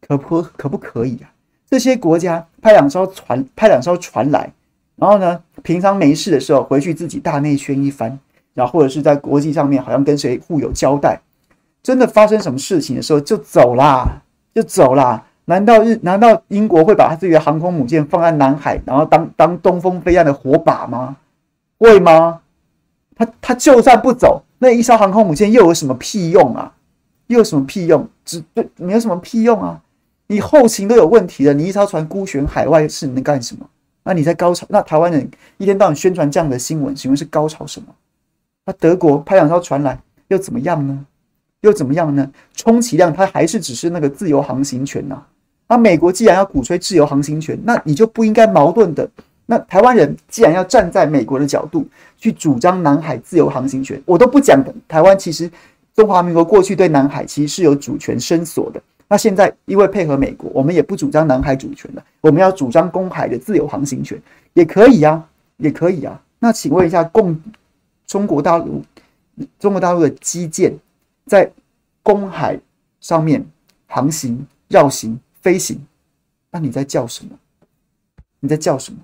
[0.07, 1.32] 可不可不可以啊？
[1.70, 4.53] 这些国家派两艘船，派两艘船来，
[4.97, 8.18] 然后呢，平常没事的时候回去自己大内宣一番。
[8.53, 11.18] 然后或者是在国际上面好像跟谁互有交代，
[11.82, 14.20] 真的发生什么事情的时候就走啦，
[14.55, 15.24] 就走啦。
[15.47, 21.16] 难道日难道英国会把他自己的航空母舰放在南海，然后当当东风飞弹的火把吗？
[21.78, 22.40] 会吗？
[23.25, 26.73] 他他就算不走，那一艘航空母舰又有什么屁用啊？
[27.29, 28.09] 又有什么屁用？
[28.25, 29.81] 只对没有什么屁用啊！
[30.27, 33.66] 你后勤都有问题了，你一艘船孤悬海外是能干什么？
[34.05, 34.66] 那你在高潮？
[34.68, 37.89] 那台湾人一天到晚宣传这样的新闻，请问是高潮什么？
[38.66, 39.99] 那德国派两艘船来
[40.29, 41.07] 又怎么样呢？
[41.61, 42.29] 又怎么样呢？
[42.55, 45.23] 充其量它还是只是那个自由航行权呐。
[45.68, 49.09] 那美国既然要鼓吹自由航行权，那你就不应该矛盾的。
[49.53, 51.87] 那台湾人既然要站在美国的角度
[52.17, 54.65] 去主张南海自由航行权，我都不讲。
[54.89, 55.51] 台湾其实
[55.95, 58.83] 中华民国过去对南海其实是有主权伸索的。
[59.09, 64.19] 那现在因为配合美国，我们也不主张南海主权了，我们要主张公海的自由航行权
[64.55, 65.23] 也可以呀，
[65.59, 66.19] 也可以啊。
[66.39, 67.39] 那请问一下共。
[68.07, 68.83] 中国大陆，
[69.59, 70.75] 中国大陆的基建
[71.25, 71.51] 在
[72.03, 72.59] 公海
[73.01, 73.43] 上面
[73.87, 75.79] 航行、绕行、飞行，
[76.51, 77.31] 那你在叫什么？
[78.41, 78.99] 你在叫什么？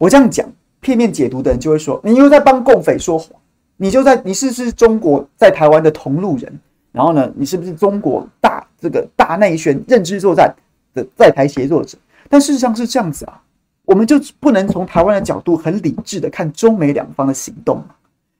[0.00, 3.28] 我这样讲，片面解读的人就会说，你又在帮共匪说谎，
[3.76, 6.58] 你就在，你是不是中国在台湾的同路人？
[6.90, 10.50] 然后呢，你是不是中国大这个大内宣认知作战
[10.94, 11.98] 的在台协作者？
[12.30, 13.42] 但事实上是这样子啊。
[13.84, 17.84] 我们就不能从台湾的角度很理智的看中美两方的行动？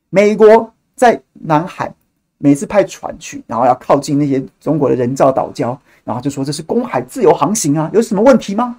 [0.08, 1.92] 美国在南海
[2.38, 8.76] 每次派船去，然后要靠近那些中国的人造岛礁，然后就说这是公海自由航行啊，有什么问题吗？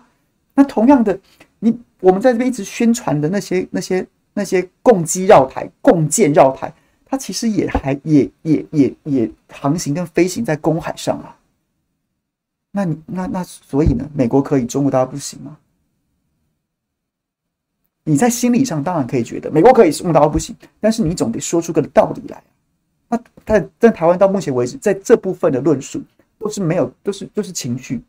[0.55, 1.17] 那同样的，
[1.63, 6.73] 你我们在这边一直宣传的那些那些那些共机绕台、共建绕台，
[7.05, 11.37] 它其实也还也也也也航行跟飞行在公海上啊。
[12.71, 15.57] 那你那那所以呢，美国可以，中国大陆不行吗？
[18.03, 22.43] 你在心理上当然可以觉得美国可以，中国大陆不行，但是你总得说出个道理来。
[23.07, 26.01] 那在在台湾到目前为止，在这部分的论述
[26.39, 28.01] 都是没有，都是都是情绪，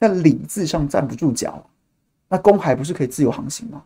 [0.00, 1.64] 在理智上站不住脚。
[2.28, 3.82] 那公海不是可以自由航行吗？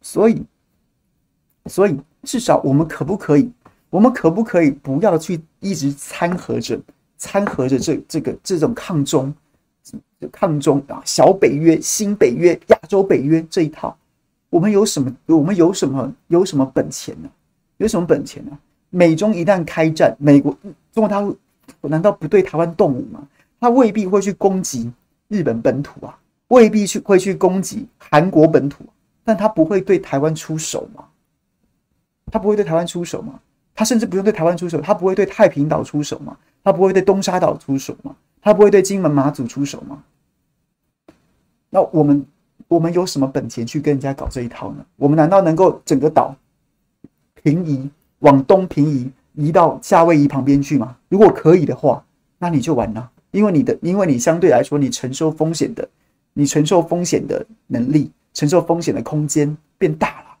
[0.00, 0.42] 所以，
[1.66, 3.50] 所以至少我们可不可以，
[3.90, 6.80] 我们可不可以不要去一直掺和着，
[7.18, 9.34] 掺和着这这个这种抗中？
[10.30, 13.96] 抗中啊，小北约、新北约、亚洲北约这一套，
[14.50, 15.10] 我们有什么？
[15.26, 16.12] 我们有什么？
[16.28, 17.30] 有什么本钱呢？
[17.78, 18.58] 有什么本钱呢？
[18.90, 20.54] 美中一旦开战，美国、
[20.92, 21.34] 中国大陆
[21.80, 23.26] 难道不对台湾动武吗？
[23.58, 24.92] 他未必会去攻击
[25.30, 26.18] 日本本土啊，
[26.48, 28.84] 未必去会去攻击韩国本土，
[29.24, 31.04] 但他不会对台湾出手吗？
[32.30, 33.40] 他不会对台湾出手吗？
[33.74, 36.36] 他甚至不用对台湾出手，他不会对太平岛出手吗？
[36.62, 38.14] 他不会对东沙岛出手吗？
[38.42, 40.02] 他不会对金门马祖出手吗？
[41.70, 42.26] 那我们
[42.68, 44.84] 我们有什么本钱去跟人家搞这一套呢？
[44.96, 46.34] 我们难道能够整个岛
[47.42, 50.96] 平移往东平移，移到夏威夷旁边去吗？
[51.08, 52.04] 如果可以的话，
[52.38, 55.88] 那你就完了，因为你的因为你相对来说你承受风险的，
[56.32, 60.36] 你承受风险的能力，承受风险的空间变大了。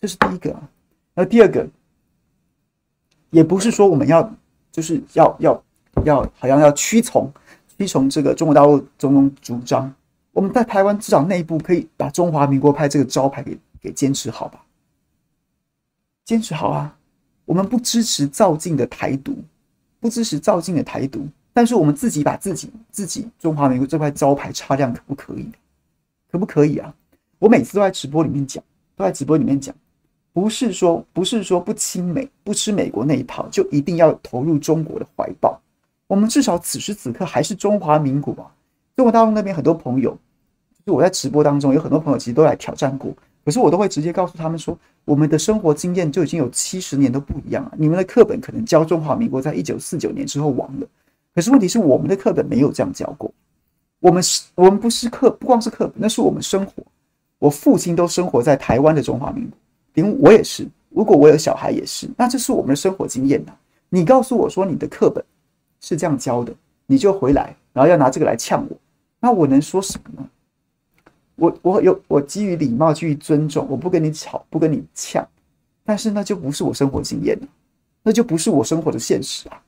[0.00, 0.54] 这是第一个。
[1.14, 1.66] 那第二个，
[3.30, 4.32] 也不是说我们要
[4.72, 5.64] 就是要要。
[6.04, 7.30] 要好像要屈从
[7.76, 9.92] 屈从这个中国大陆种种主张，
[10.30, 14.64] 我们在台湾至少内部可以把中华民国派这个招牌给给坚持好吧，
[16.24, 16.96] 坚持好啊！
[17.44, 19.36] 我们不支持造进的台独，
[19.98, 25.50] 不支持造进的台独，但是我们自己把自己自己中华民国这块招牌擦亮，可不可以？
[26.30, 26.94] 可不可以啊？
[27.38, 28.62] 我每次都在直播里面讲，
[28.96, 29.74] 都在直播里面讲，
[30.32, 35.60] 不是说不是说不亲美、不吃美国那一套，就一定要投入中国的怀抱。
[36.06, 38.50] 我们至少此时此刻还是中华民国啊！
[38.94, 40.16] 中国大陆那边很多朋友，
[40.84, 43.12] 就我在直播当中有很多朋友其实都来挑战过，
[43.44, 47.72] 可是我都会直接告诉他们说，我们的生活经验就已经有七十年都不一样了。
[47.76, 50.86] 你们的课本可能教中华民国在一九四九年之后亡了，
[51.34, 53.32] 可是问题是我们的课本没有这样教过。
[54.00, 56.82] 我们是，我们不是课，不光是课本，那是我们生活。
[57.38, 59.58] 我父亲都生活在台湾的中华民国，
[59.94, 60.66] 连我也是。
[60.88, 63.52] 如果我有小孩也是，那这是我们的生活经验呐。
[63.88, 65.24] 你告诉我说你的课本
[65.80, 66.52] 是这样教的，
[66.86, 68.76] 你就回来，然后要拿这个来呛我，
[69.20, 70.28] 那我能说什么呢？
[71.36, 75.26] 我我有我基于礼貌，基于尊重，我不跟你吵，不跟你呛，
[75.84, 77.46] 但是那就不是我生活经验了，
[78.02, 79.62] 那就不是我生活的现实啊。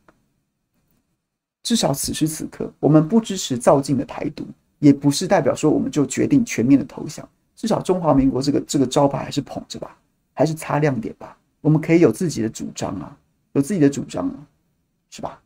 [1.63, 4.45] 至少此时此刻，我们不支持造进的台独，
[4.81, 7.29] 也不是代表说我们就决定全面的投降。
[7.55, 9.97] 至少中华民国这个这个招牌还是捧着吧，
[10.35, 11.37] 还是擦亮点吧。
[11.61, 13.17] 我们可以有自己的主张啊，
[13.53, 14.35] 有自己的主张啊，
[15.11, 15.41] 是吧？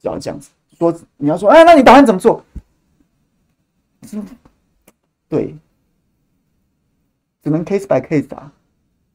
[0.00, 2.44] 只要这样子说，你要说，哎，那你打算怎么做？
[5.28, 5.56] 对，
[7.42, 8.52] 只能 case by case 啊。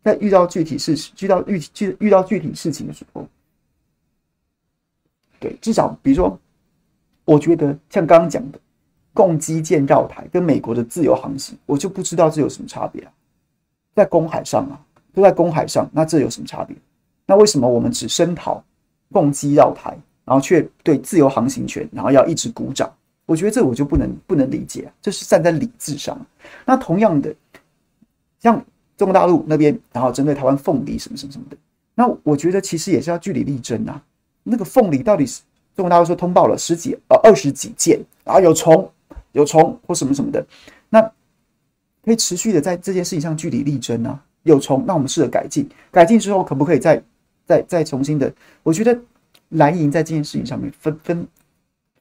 [0.04, 3.26] 在遇到具体事情，遇到遇遇遇到具体事情的时候，
[5.44, 6.39] 对，至少比如说，
[7.26, 8.60] 我觉得像刚刚讲的。
[9.16, 13.12] 共机舰绕台跟美国的自由航行，我就不知道这有什么差别啊？
[13.94, 14.74] 在公海上啊，
[15.14, 16.76] 都在公海上，那这有什么差别？
[17.28, 18.64] 那为什么我们只声讨
[19.12, 22.91] 共机绕台，然后却对自由航行权，然后要一直鼓掌？
[23.28, 26.20] 我觉得这我就不能不能理解啊，这是站在理智上。
[26.66, 27.32] 那同样的，
[28.39, 28.60] 像
[28.98, 31.58] 中国大陆那边，然后针对台湾凤梨什么什么什么的，
[31.94, 34.02] 那我觉得其实也是要据理力争啊。
[34.44, 35.41] 那个凤梨到底是
[35.76, 38.89] 中国大陆说通报了十几呃二十几件，然后有虫。
[39.32, 40.46] 有虫或什么什么的，
[40.91, 41.02] 那
[42.06, 44.24] 可以持续的在这件事情上据理力争啊。
[44.44, 47.02] 有虫，那我们试着改进，改进之后可不可以再
[47.44, 48.32] 再再重新的？
[48.62, 48.96] 我觉得
[49.50, 51.28] 蓝营在这件事情上面分分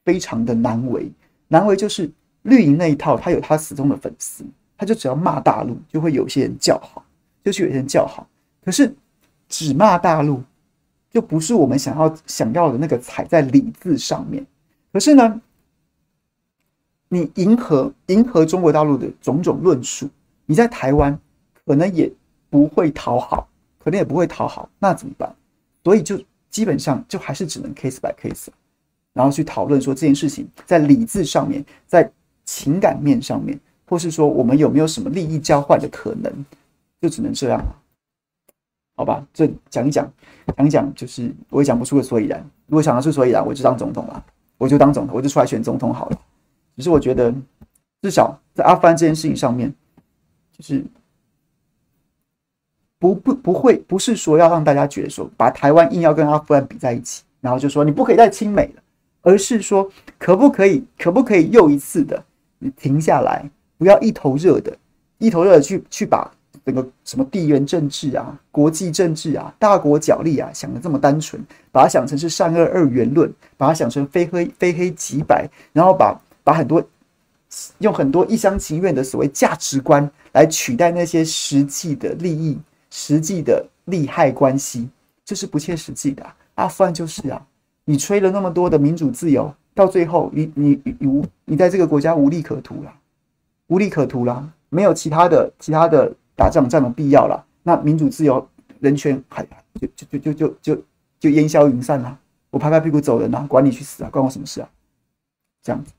[0.04, 1.10] 非常的难为，
[1.48, 2.10] 难为就是
[2.42, 4.44] 绿营那一套，他有他死忠的粉丝，
[4.76, 7.02] 他就只要骂大陆，就会有些人叫好，
[7.42, 8.28] 就是有些人叫好。
[8.62, 8.94] 可是
[9.48, 10.42] 只骂大陆，
[11.12, 14.44] 就不是我们想要想要的那个踩在理字上面。
[14.92, 15.40] 可是呢？
[17.08, 20.08] 你迎合迎合中国大陆的种种论述，
[20.46, 21.18] 你在台湾
[21.66, 22.10] 可能也
[22.48, 23.46] 不会讨好，
[23.78, 25.30] 可能也不会讨好，那怎么办？
[25.84, 28.46] 所以就基本上就还是只能 case by case，
[29.12, 32.10] 然后去讨论说这件事情在理智上面，在
[32.46, 36.32] 情感面上面，或是说我们有没有什么利益交换的可能，
[36.98, 37.81] 就只能这样了，
[38.94, 39.26] 好吧？
[39.32, 40.10] 这讲一讲，
[40.56, 42.44] 讲一讲，就是我也讲不出个所以然。
[42.66, 44.24] 如果想得出所以然，我就当总统了，
[44.58, 46.18] 我就当总统，我就出来选总统好了。
[46.76, 47.34] 只是我觉得，
[48.02, 49.72] 至少在阿富汗这件事情上面，
[50.56, 50.84] 就是
[52.98, 58.82] 不不不会，不是说要让大家觉得说把台湾硬要跟阿富汗比在一起，然后就说你不可以再亲美了，
[59.22, 62.22] 而是说可不可以，可不可以又一次的
[62.58, 64.76] 你停下来，不要一头热的，
[65.18, 66.30] 一头热的去去把
[66.64, 76.20] 整个什么地缘政治啊、国际政治啊、大国角力啊想的这么单纯，把它想成是善恶二元论，把它想成非黑非黑即白，然后把。
[76.44, 76.84] 把很多
[77.78, 82.58] 用很多一厢情愿的所谓价值观来取代那些实际的利益、
[82.90, 84.88] 实际的利害关系，
[85.24, 86.26] 这是不切实际的。
[86.56, 87.40] 阿富汗就是啊，
[87.84, 92.92] 你吹了那么多的民主自由，到最后你你你无你在这个国家无利可图了，
[93.68, 97.46] 无利可图了，没有其他的其他的打仗仗的必要了。
[97.62, 98.48] 那民主自由、
[98.80, 99.46] 人权还
[99.80, 100.84] 就就就就就就
[101.20, 102.18] 就烟消云散了。
[102.50, 104.68] 我拍拍屁股走人啊，管你去死啊，关我什么事啊？
[105.62, 105.92] 这样子。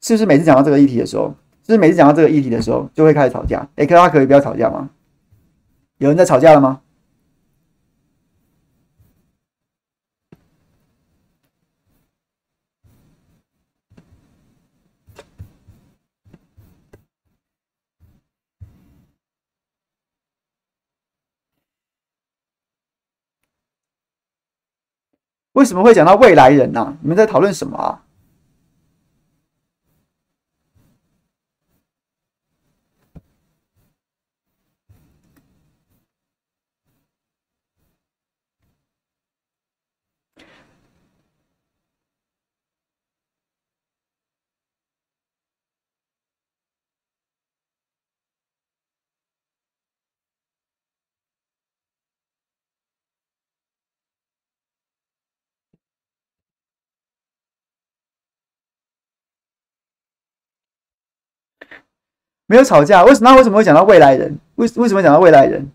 [0.00, 3.66] 是不是每次讲到这个议题的时候，是不是每次讲到这个议题的时候，就会开始吵架？
[3.76, 4.90] 哎，大家可以不要吵架吗？
[5.98, 6.80] 有人在吵架了吗？
[25.64, 27.98] 为什么会讲到未来人呢、你们在讨论什么啊？
[62.46, 63.30] 没有吵架，为什么？
[63.30, 64.38] 那为什么会讲到未来人？
[64.56, 65.70] 为为什么讲到未来人？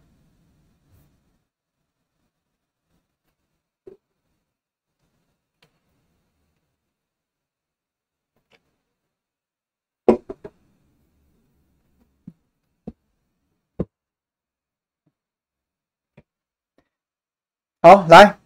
[17.82, 18.38] 好，来，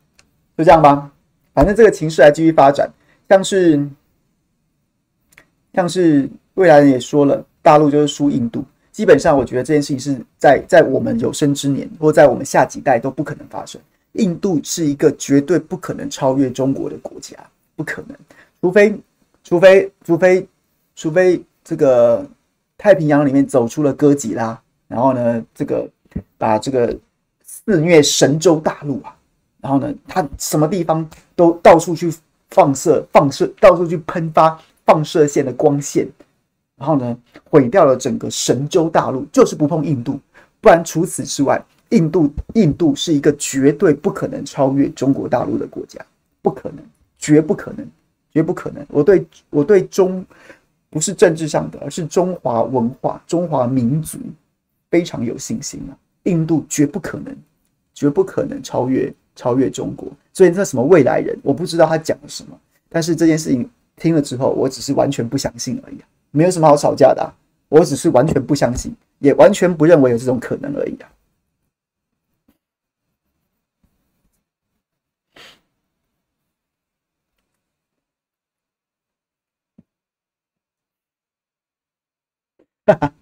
[0.56, 1.12] 就这样吧。
[1.54, 2.88] 反正这个情势还继续发展，
[3.28, 3.90] 像是
[5.74, 8.64] 像是未来人也说了，大陆就是输印度。
[8.92, 13.82] 基本上，我觉得这件事情是在在我们有生之年，或在我们下几代都不可能发生。
[14.12, 17.36] 印度是一个绝对不可能超越中国的国家，
[17.76, 18.16] 不可能，
[18.62, 18.96] 除非
[19.44, 20.48] 除非除非
[20.96, 22.24] 除非这个
[22.78, 25.90] 太平洋里面走出了哥吉拉，然后呢，这个
[26.38, 26.96] 把这个
[27.44, 29.16] 肆虐神州大陆啊。
[29.60, 32.14] 然后呢，他什么地方都到处去
[32.52, 36.08] 放射、放射，到处去喷发放射线的光线，
[36.78, 40.20] 然后呢，毁掉了整个神州大陆，就是不碰印度。
[40.60, 46.04] 不然除此之外，印度印度是一个绝对不可能超越中国大陆的国家，
[46.42, 46.78] 不可能，
[47.18, 47.88] 绝不可能，
[48.32, 48.86] 绝不可能。
[48.90, 50.26] 我对我对中
[50.90, 54.18] 不是政治上的，而是中华文化、中华民族
[54.90, 55.98] 非常有信心啊！
[56.24, 57.36] 印度绝不可能，
[57.94, 59.14] 绝不可能超越。
[59.36, 62.56] 超越中国，所以那什么未来人，我不知道他讲了什么。
[62.88, 65.96] 但是这件事情听了之后，我只是完全不相信而已，
[66.34, 67.34] 没有什么好吵架的。
[67.70, 71.10] 我只是完全不相信，也完全不认为有这种可能而已啊。
[82.88, 83.14] 哈哈，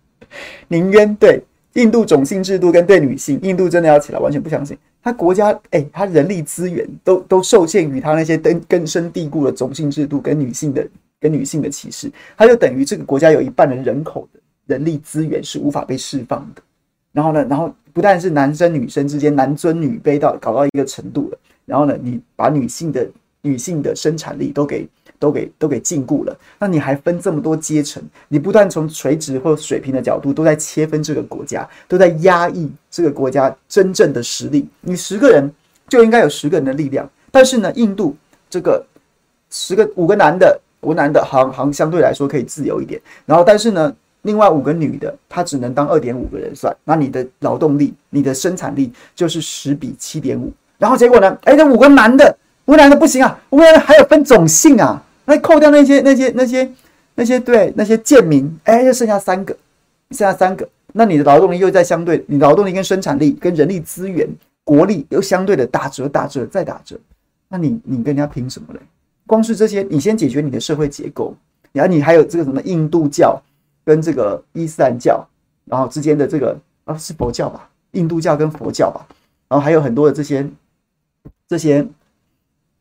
[0.70, 1.44] 宁愿对。
[1.76, 4.78] 印度种姓制度跟对女性，印度真的要起来，完全不相信。
[5.02, 10.86] 他国家哎、他人力资源都都受限于他那些根根深蒂固的种姓制度跟女性的
[11.22, 16.62] 跟女性的歧视，它就等于这个国家有一半的人口的人力资源是无法被释放的。
[17.14, 23.08] 然后呢，然后不但是男生女生之间男尊女卑到搞到一个程度了，然后呢，你把女性的
[23.42, 24.86] 女性的生产力都给。
[25.22, 28.02] 都给都给禁锢了，那你还分这么多阶层？
[28.28, 34.68] 你不断从垂直或水平的角度都在切分这个国家，都在压抑这个国家真正的实力。
[34.80, 35.48] 你十个人
[35.88, 38.18] 就应该有十个人的力量，但是呢，印度
[38.50, 38.84] 这个
[39.52, 51.38] 十个五个男的，湖南的行行相对来说可以自由一点，然后但是呢，另外五个女的，她只能当二点五个人算，那你的劳动力、你的生产力就是十比七点五，然后结果呢？
[51.44, 55.02] 哎，这五个男的，五个男的不行啊，五个男的还有分种姓啊。
[55.26, 56.70] 那扣掉那些那些那些
[57.16, 59.56] 那些对那些贱民，哎，就剩下三个，
[60.10, 60.68] 剩下三个。
[60.94, 64.28] 那你的劳动力又在相对，你劳动力跟生产力跟人力资源、
[64.64, 67.00] 国力又相对的打折、打折再打折。
[67.48, 68.80] 那你你跟人家凭什么嘞？
[69.32, 71.34] 光是这些，你先解决你的社会结构，
[71.72, 73.42] 然后你还有这个什么印度教
[73.86, 75.26] 跟这个伊斯兰教，
[75.64, 77.70] 然后之间的这个啊是佛教吧？
[77.92, 79.08] 印度教跟佛教吧，
[79.48, 80.46] 然后还有很多的这些
[81.48, 81.88] 这些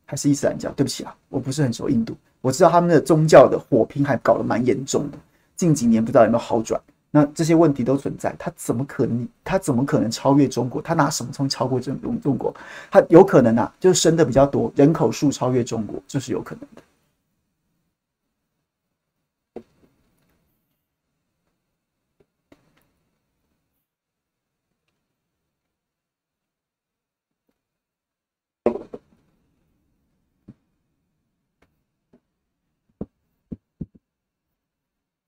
[0.05, 0.73] 还是伊斯兰教？
[0.73, 2.17] 对不起啊，我不是很熟印度。
[2.41, 5.19] 我知道他们的宗教的火拼还搞得蛮严重的，
[5.55, 6.81] 近几年不知道有没有好转。
[7.13, 9.29] 那这些问题都存在，他怎么可能？
[9.43, 10.81] 他怎么可能超越中国？
[10.81, 12.55] 他拿什么从超过中中中国？
[12.91, 16.83] 他有可能啊，就是生的比较多，人口数超越中国，这是有可能的。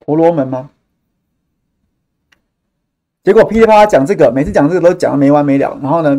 [0.04, 0.70] 婆罗门吗？
[3.24, 5.78] 结果噼里啪啦讲这个，每次讲这个都讲的没完没了。
[5.80, 6.10] 然后呢，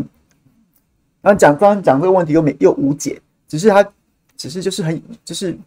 [1.22, 3.86] 然后讲刚刚讲这个问题又没又无解，只是他
[4.38, 5.58] 只是就是很就是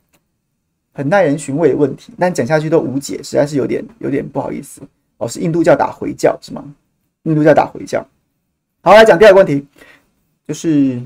[0.93, 4.81] 很耐人寻味的问题，但讲下去都无解，实在是有点有点不好意思。
[5.19, 6.65] 哦，是印度教打回教是吗？
[7.25, 8.07] 印度教打回教。
[8.81, 9.67] 好，来讲第二个问题，
[10.47, 11.03] 就是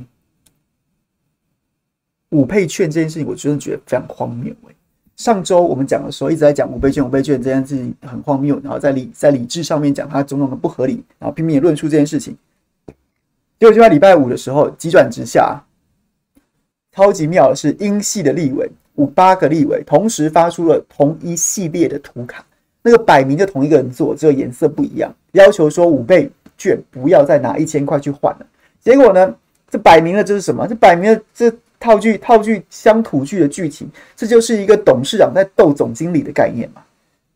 [2.28, 4.54] 五配券这件事情，我真的觉得非常荒谬。
[5.20, 12.34] 上周我们讲的时候，一直在讲五倍券、五倍券这件事情很荒谬，然后在理在理智上面讲它种种的不合理，然后拼命论述这件事情。
[13.58, 15.62] 结果就在礼拜五的时候急转直下，
[16.92, 22.42] 超级妙的是，英系的立委五八个立委同时发出了同一系列的图卡，
[22.80, 28.46] 那个摆明就同一个人做，只有颜色不一样，要求说五倍券不要再拿一千块去换了。
[28.80, 29.34] 结果呢，
[29.68, 30.66] 这摆明了这是什么？
[30.66, 31.52] 这摆明了这。
[31.80, 36.82] 套句套句乡土剧的剧情，这就是一个董事长在斗总经理的概念嘛？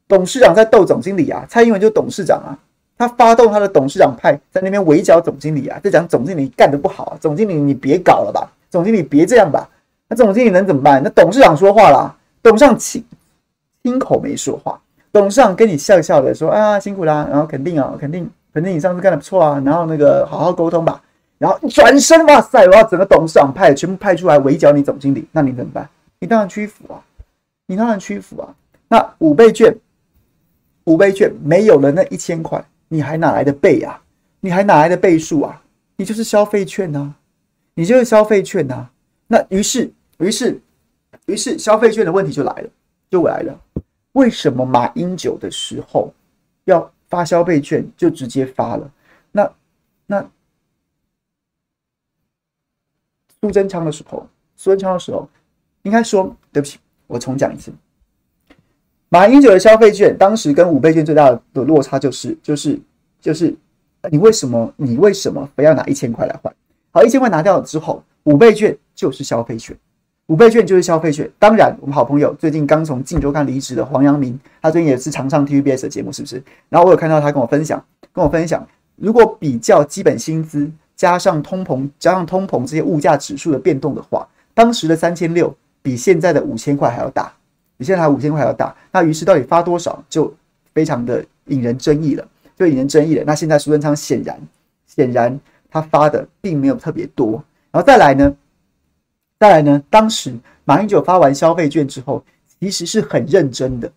[0.06, 2.52] 董事长在斗总经理啊，蔡英文就董事长啊，
[2.98, 9.66] 他发动他的董事长派在那边围剿总经理啊，在讲总经理干得不好啊，总经理你别搞了吧，总经理别这样吧，
[10.08, 11.02] 那总经理能怎么办？
[11.02, 13.02] 那董事长说话啦，董事长亲
[13.82, 14.78] 亲口没说话，
[15.10, 21.00] 董事长跟你笑笑的说啊，辛苦啦，然后肯定啊，肯定肯定你上次干的不错啊，然后那个好好沟通吧，
[21.38, 25.88] 然后转身哇塞，我要整个董事长派全部派出来围剿你总经理，那你怎么办？
[26.20, 27.02] 你当然屈服啊，
[27.66, 28.54] 你当然屈服啊。
[28.88, 29.76] 那五倍券，
[30.84, 34.00] 五倍券没有了那一千块，你还哪来的倍啊？
[34.40, 35.60] 你还哪来的倍数啊？
[35.96, 37.14] 你就是消费券呐、啊，
[37.74, 38.90] 你就是消费券呐、啊。
[39.26, 40.60] 那于是，于是，
[41.26, 42.68] 于是消费券的问题就来了，
[43.10, 43.58] 就来了。
[44.12, 46.12] 为什么马英九的时候
[46.64, 48.90] 要发消费券就直接发了？
[49.32, 49.50] 那
[50.06, 50.30] 那
[53.44, 54.26] 苏贞昌的时候，
[54.56, 55.28] 苏贞昌的时候
[55.82, 57.70] 应该说，对不起，我重讲一次。
[59.10, 62.80] 马英九的消费券当时跟五倍券最大的落差就是，就是，
[63.20, 63.54] 就是。
[64.10, 64.70] 你为什么？
[64.76, 66.54] 你为什么非要拿一千块来换？
[66.90, 69.74] 好，一千块拿掉了之后，五倍券就是消费券，
[70.26, 71.26] 五倍券就是消费券。
[71.38, 76.42] 当然，我们好朋友最近刚从《镜周刊》离职的黄阳明，他最近也是常上 TVBS 的节目，是不是？
[76.68, 77.82] 然后我有看到他跟我分享，
[78.12, 87.32] 跟我分享，如果比较基本薪资加上通膨，加上通膨这些物价指数的变动的话，当时的三千六比现在的五千块还要大，
[87.76, 88.74] 比现在还五千块还要大。
[88.92, 90.32] 那于是到底发多少，就
[90.72, 92.26] 非常的引人争议了。
[92.56, 93.24] 就引人争议了。
[93.26, 94.40] 那现在苏贞昌显然，
[94.86, 97.32] 显然他发的并没有特别多。
[97.72, 98.32] 然后再来呢，
[99.40, 100.32] 再来呢，当时
[100.64, 102.24] 马英九发完消费券之后，
[102.60, 103.90] 其实是很认真的，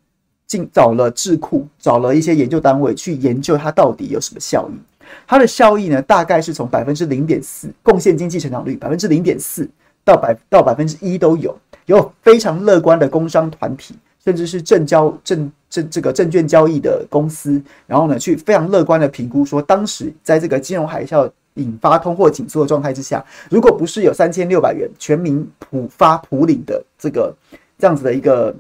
[0.48, 4.97] 进找了智库，找了一些研究单位去研究它到底有什么效益。
[5.26, 9.70] 它的效益呢，大概是从百分之零点四贡献经济成长率百分之零点四
[10.04, 13.96] 到百到百分之一都有，有非常乐观的工商团体。
[14.20, 27.34] 甚至是证交证证这个证券交易的公司，然后呢，去非常乐观的评估说，当时在这个金融海啸引发通货紧缩的状态之下，如果不是有三千六百元全民普发普领的这个
[27.80, 28.54] 这样子的一个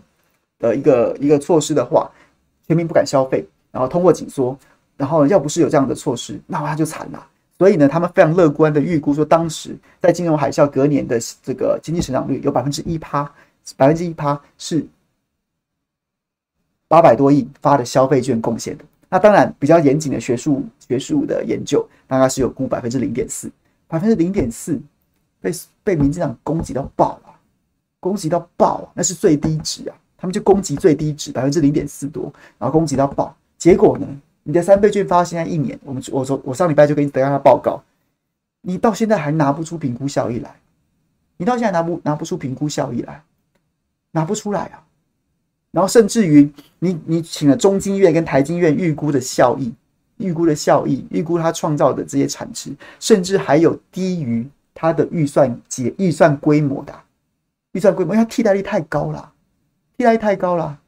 [0.60, 2.10] 呃一个一个措施的话，
[2.66, 4.58] 全民不敢消费，然后通货紧缩，
[4.98, 7.26] 然后要不是有这样的措施，那他就惨了。
[7.58, 13.32] 所以呢，他们非常乐观的预估说，当时在金融海啸隔年的这个经济成长率有百分之一趴，
[13.78, 14.86] 百分之一趴是。
[16.89, 23.52] 八百多亿发的消费券贡献的，那当然比较严谨的学术学术的研究，大概是有估百分之零点四，
[23.89, 24.80] 百分之零点四
[25.41, 25.52] 被
[25.84, 27.36] 被民进党攻击到爆啊，
[28.00, 34.08] 攻击到爆啊，那是最低值啊，他们就攻击最低值百分之零点四多，然后攻击到爆，结果呢，
[34.48, 37.84] 你的三倍券发现在一年，我们我说我上礼拜就给你等一下报告，
[38.62, 40.56] 你到现在还拿不出评估效益来，
[41.36, 43.22] 你到现在拿不拿不出评估效益来，
[44.12, 44.82] 拿不出来啊。
[45.72, 49.74] 然后甚至于你你请了中经院跟台经院预估的效益，
[50.16, 56.98] 预估的效益，预估它创造的这些产值，甚至还有低于它的预算结预算规模的
[57.74, 59.34] 预算规模，因为它替代率太高了，
[59.98, 60.80] 替代率太高了，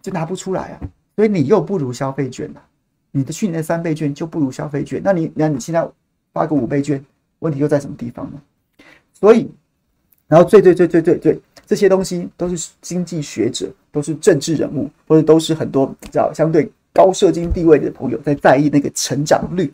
[0.00, 0.80] 就拿不出来啊。
[1.16, 2.62] 所以你又不如消费券了，
[3.10, 5.86] 你的去年的三倍券就不如消费券，那你那你现在
[6.32, 7.04] 发个五倍券，
[7.40, 8.40] 问题又在什么地方呢？
[9.12, 9.50] 所以，
[10.26, 11.40] 然后最最最最最最。
[11.64, 19.72] 这些东西都是经济学者，都是政治人物，或者都是很多比较相对高社经地位的朋友在在意那个成长率，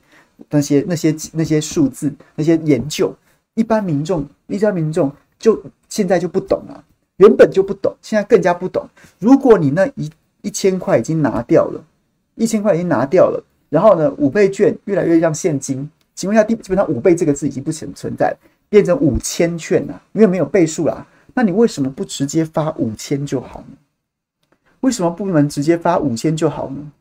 [0.51, 3.13] 那些那些那些数字，那些研究，
[3.55, 6.85] 一般民众一般民众就现在就不懂了，
[7.17, 8.87] 原本就不懂，现在更加不懂。
[9.19, 10.09] 如果你那一
[10.43, 11.85] 一千块已经拿掉了，
[12.35, 18.37] 一千块已经拿掉了，然后呢，五倍券越来越像现金，请问一下，基本上五倍这个字已经不存存在，
[18.69, 21.07] 变成五千券了，因为没有倍数啦。
[21.35, 23.77] 那你为什么不直接发五千就好呢？
[24.81, 26.93] 为什么不能直接发五千就好呢？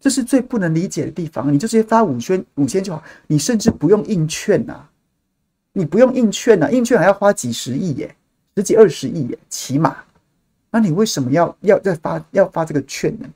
[0.00, 1.52] 这是最不能理解的地方。
[1.52, 4.88] 你就直接发五千五千就好，你甚至不用印券呐，
[5.72, 8.14] 你不用印券呐，印券还要花几十亿耶，
[8.56, 9.96] 十几二十亿耶，起码。
[10.78, 13.28] 那你为什么要要再发要发这个券呢？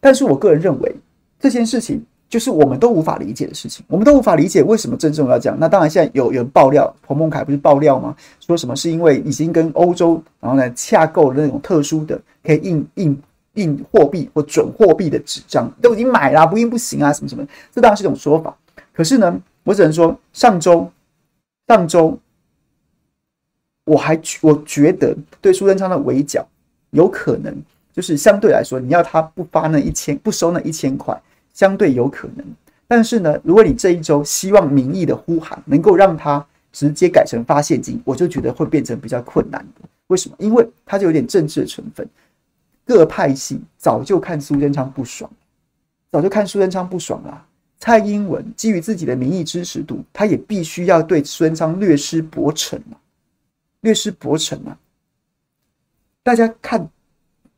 [0.00, 0.96] 但是我个人认为
[1.38, 2.04] 这件事情。
[2.28, 5.56] 就是我们都无法理解的事情，我们都无法理解为什么郑重要这样。
[5.58, 8.14] 那当然，现在有有人爆料，彭孟凯不是爆料吗？
[8.38, 13.22] 说什么是因为已经跟欧洲，然后呢洽购了那种特殊的可以印印
[13.54, 17.42] 印货币或准货币的纸张，都已经买了，不印不行啊，什么什么。
[17.72, 18.54] 这当然是一种说法。
[18.92, 20.86] 可是呢，我只能说，上周
[21.68, 22.18] 上周
[23.84, 26.44] 我还我觉得对苏贞昌的围剿
[26.90, 27.54] 有可能，
[27.92, 31.16] 就是相对来说，你要他不发那一千，不收那一千块。
[31.54, 32.46] 相对有可能，
[32.86, 39.88] 但是呢，如果你这一周希望民意的呼喊能够让他直接改成发现金，我就觉得会变成比较困难的。
[40.06, 40.36] 为什么？
[40.38, 42.08] 因为他就有点政治的成分。
[42.86, 45.28] 各派系早就看苏贞昌不爽，
[46.12, 47.44] 早就看苏贞昌不爽了。
[47.78, 52.98] 蔡英文基于自己的民意支持度，他也必须要对孙昌略施薄惩啊。
[53.80, 54.76] 略施薄惩啊。
[56.22, 56.86] 大家看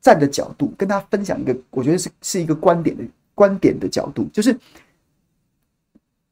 [0.01, 3.03] 站的角度，跟大家分享一个，我觉得是是一个观点的
[3.35, 4.57] 观点的角度，就是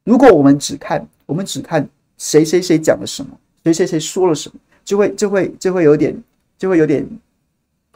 [0.05, 6.15] 如果我们只看我们只看谁谁谁讲了什么，谁谁谁说了什么，就会就会就会有点
[6.59, 7.07] 就会有点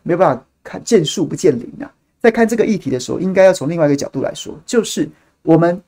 [0.03, 1.95] 没有办法看见树不见林啊。
[2.21, 5.09] 在看这个议题的时候，应该要从另外一个角度来说，就是
[5.43, 5.83] 我们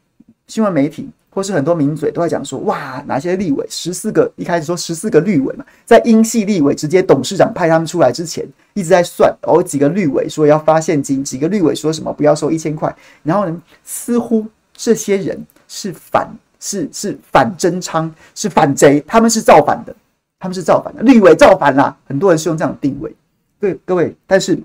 [0.47, 1.11] 新闻媒体。
[1.35, 12.95] 或是很多名嘴都在讲说，哇，哪些立委十四个，一开始说十四个绿委嘛，在英系立委直接董事长派他们出来之前，一直在算，哦，几个绿委说要发现金，几个绿委说什么不要收一千块，
[13.25, 16.31] 然后呢，似乎这些人是反，
[16.61, 19.93] 是是反侦仓，是反贼，他们是造反的，
[20.39, 23.13] 他们是造反的，绿委造反啦，很多人是用这样定位，
[23.59, 24.57] 对各位，但是，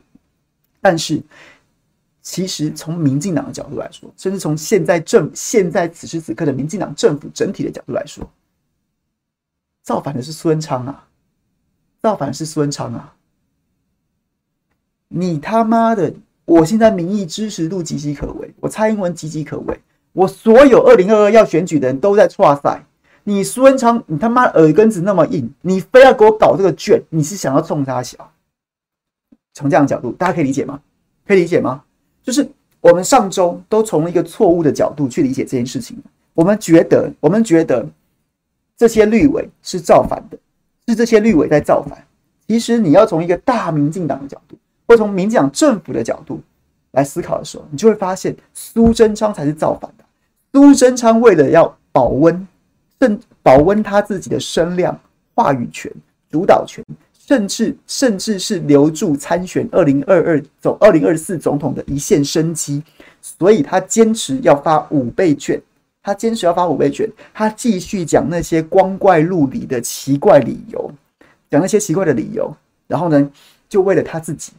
[0.79, 1.19] 但是。
[2.31, 8.29] 其实从民进党的角度来说，甚至从现在政现在此时此刻的民进党政府整体的角度来说，
[9.81, 11.07] 造反的是苏贞昌啊！
[12.03, 13.15] 造反的是苏贞昌啊！
[15.07, 16.13] 你他妈的！
[16.45, 19.81] 我现在民意支持度岌岌可危，我蔡英文岌岌可危，
[20.13, 22.85] 我所有二零二二要选举的人都在剉赛。
[23.23, 28.31] 你苏贞昌，你他妈耳根子那么硬，你非要给我搞这个卷，你是想要冲他小？
[29.55, 30.79] 从这样的角度，大家可以理解吗？
[31.25, 31.83] 可以理解吗？
[32.29, 32.47] 就是
[32.79, 35.97] 我们上周都从一个错误的角度去理解这件事情。
[36.35, 37.83] 我们觉得，我们觉得
[38.77, 40.37] 这些绿委是造反的，
[40.87, 42.05] 是这些绿委在造反。
[42.47, 44.55] 其实你要从一个大民进党的角度，
[44.87, 46.39] 或从民进党政府的角度
[46.91, 50.05] 来思考的时候，你就会发现苏贞昌才是造反的。
[50.53, 52.47] 苏贞昌为了要保温，
[53.01, 54.95] 甚保温他自己的声量、
[55.33, 55.91] 话语权、
[56.29, 56.85] 主导权。
[57.29, 62.81] 甚至甚至是留住参选二零二二总二零二四总统的一线生机，
[63.21, 65.61] 所以他坚持要发五倍券，
[66.01, 70.91] 他坚持要发五倍券，他继续讲那些光怪陆离的奇怪理由，
[71.51, 72.51] 讲那些奇怪的理由，
[72.87, 73.31] 然后呢，
[73.69, 74.53] 就为了他自己，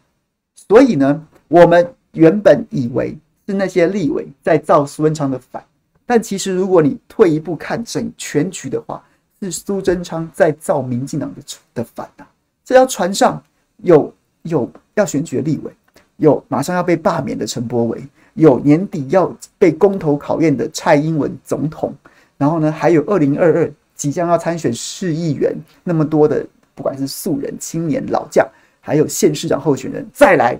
[0.54, 3.18] 所以呢，我们原本以为
[3.48, 5.60] 是那些立委在造苏贞昌的反，
[6.06, 9.04] 但其实如果你退一步看整全局的话，
[9.42, 11.42] 是苏贞昌在造民进党的
[11.74, 12.24] 的反啊。
[12.70, 13.42] 这条船上
[13.78, 15.72] 有有要选举的立委，
[16.18, 18.00] 有马上要被罢免的陈柏伟，
[18.34, 21.92] 有年底要被公投考验的蔡英文总统，
[22.38, 25.52] 然后呢，还有二零二二即将要参选市议员
[25.82, 26.46] 那么多的，
[26.76, 28.48] 不管是素人、青年、老将，
[28.80, 30.56] 还有县市长候选人，再来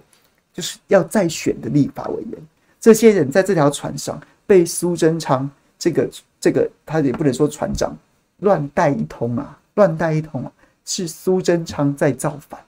[0.53, 2.43] 就是要再选的立法委员，
[2.81, 5.49] 这些人在这条船上被苏贞昌
[5.79, 7.97] 这个这个他也不能说船长
[8.39, 10.51] 乱带一通啊，乱带一通啊。
[10.93, 12.61] 是苏贞昌在造反，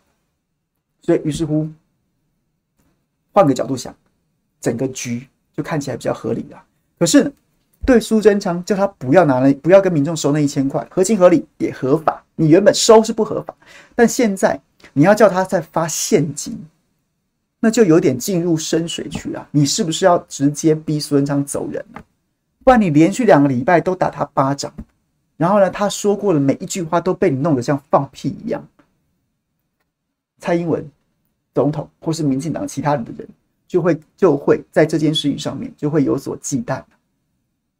[1.00, 1.68] 所以于是乎，
[3.32, 3.92] 换个角度想，
[4.60, 6.64] 整个局就看起来比较合理了。
[7.00, 7.32] 可是
[7.84, 12.24] 对苏贞昌叫他不要拿了，不要跟民众收那一千块，合情合理也合法。
[12.36, 13.52] 你原本收是不合法，
[13.96, 14.60] 但现在
[14.92, 16.64] 你要叫他再发现金，
[17.58, 19.48] 那就有点进入深水区了。
[19.50, 22.04] 你是不是要直接逼苏贞昌走人了？
[22.62, 24.72] 不然你连续两个礼拜都打他巴掌。
[25.42, 28.64] 然后呢，他说过的每一句话都被你弄得像放屁一样。
[30.38, 30.88] 蔡英文
[31.52, 33.28] 总统或是民进党其他人的人，
[33.66, 36.80] 就会就会在这件事情上面就会有所忌惮，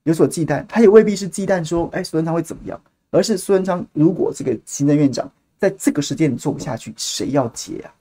[0.02, 0.66] 有所忌惮。
[0.66, 2.80] 他也未必是忌惮说，哎，苏贞昌会怎么样，
[3.12, 7.94] 而是苏贞昌如果这个行政院长在这个时间做不下去，谁要接啊？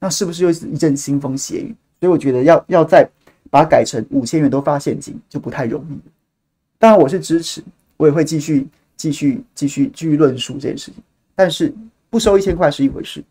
[0.00, 1.72] 那是不是又是一阵腥风血雨？
[2.00, 3.08] 所以我觉得要要再
[3.52, 6.00] 把改成五千元都发现金，就不太容易。
[6.76, 7.62] 当然，我是支持，
[7.96, 8.66] 我也会继续。
[8.96, 11.02] 继续继续继续论述这件事情，
[11.34, 11.72] 但是
[12.08, 13.22] 不收一千块是一回事，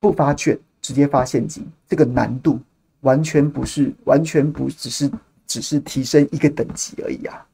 [0.00, 2.58] 不发券直接发现金，这个难度
[3.00, 5.10] 完全不是，完全不只是
[5.46, 7.46] 只是提升一个等级而已啊，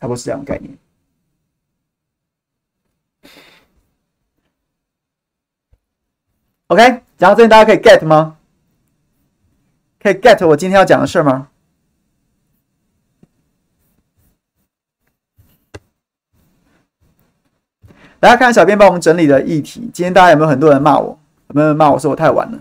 [0.00, 0.78] 差不多是这样概念。
[6.68, 6.82] OK，
[7.16, 8.38] 讲到这边大家可以 get 吗？
[10.00, 11.48] 可以 get 我今天要讲的事吗？
[18.18, 19.90] 大家看，小编帮我们整理的议题。
[19.92, 21.18] 今天大家有没有很多人骂我？
[21.48, 22.58] 有没有人骂我说我太晚了？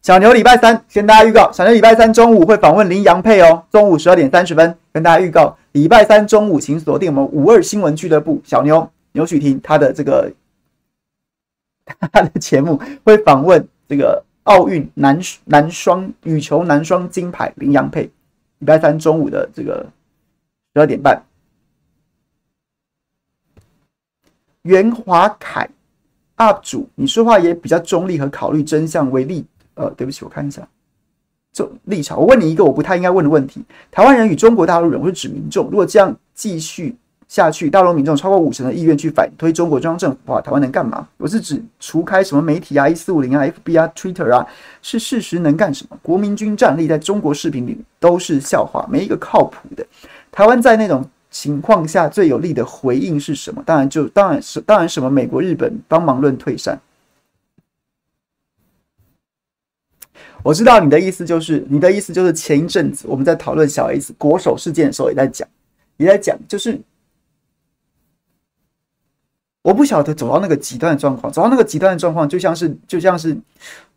[0.00, 5.56] 小牛礼拜三跟大家预告，小牛礼拜三中午会访问林洋配哦，中午十二点三十分跟大家预告。
[5.72, 10.32] 礼拜三中午请锁定我们五二新闻俱乐部，小牛牛许婷他的这个
[12.12, 18.10] 他的节目会访问这个奥运男男双羽球男双金牌林洋配。
[18.60, 19.86] 礼拜三中午的这个
[20.74, 21.22] 十二点半。
[24.62, 25.68] 袁华凯
[26.36, 29.44] ，UP 主，你说话也比较中立和考虑真相为例。
[29.74, 30.66] 呃，对不起，我看一下，
[31.52, 32.18] 这立场。
[32.18, 36.96] 我问你一个我不太应该问的问题：台湾人与中国大陆人，我是指民众，如果这样继续
[37.28, 41.06] 下去，大陆民众超过五成的意愿去反推中国中央政府的话，台湾能干嘛？
[41.16, 44.44] 我是指除开什么媒体啊、一四五零啊、FB 啊、Twitter 啊，
[44.82, 45.96] 是事实能干什么？
[46.02, 49.86] 国民军战力在中国视频里都是笑话，没一个靠谱的。
[50.32, 53.62] 台湾在那种情况下最有力的回应是什么？
[53.66, 56.80] 当然就当然是当然什么美国、日本帮忙论退散。
[60.42, 65.46] 我知道你的意思，就是你的意思就是前一阵子我们在讨论小 S 国手事件的时候，也在讲，
[65.96, 66.80] 也在讲，就是
[69.62, 73.36] 我不晓得走到那个极端的状况，走到那个极端的状况，就像是就像是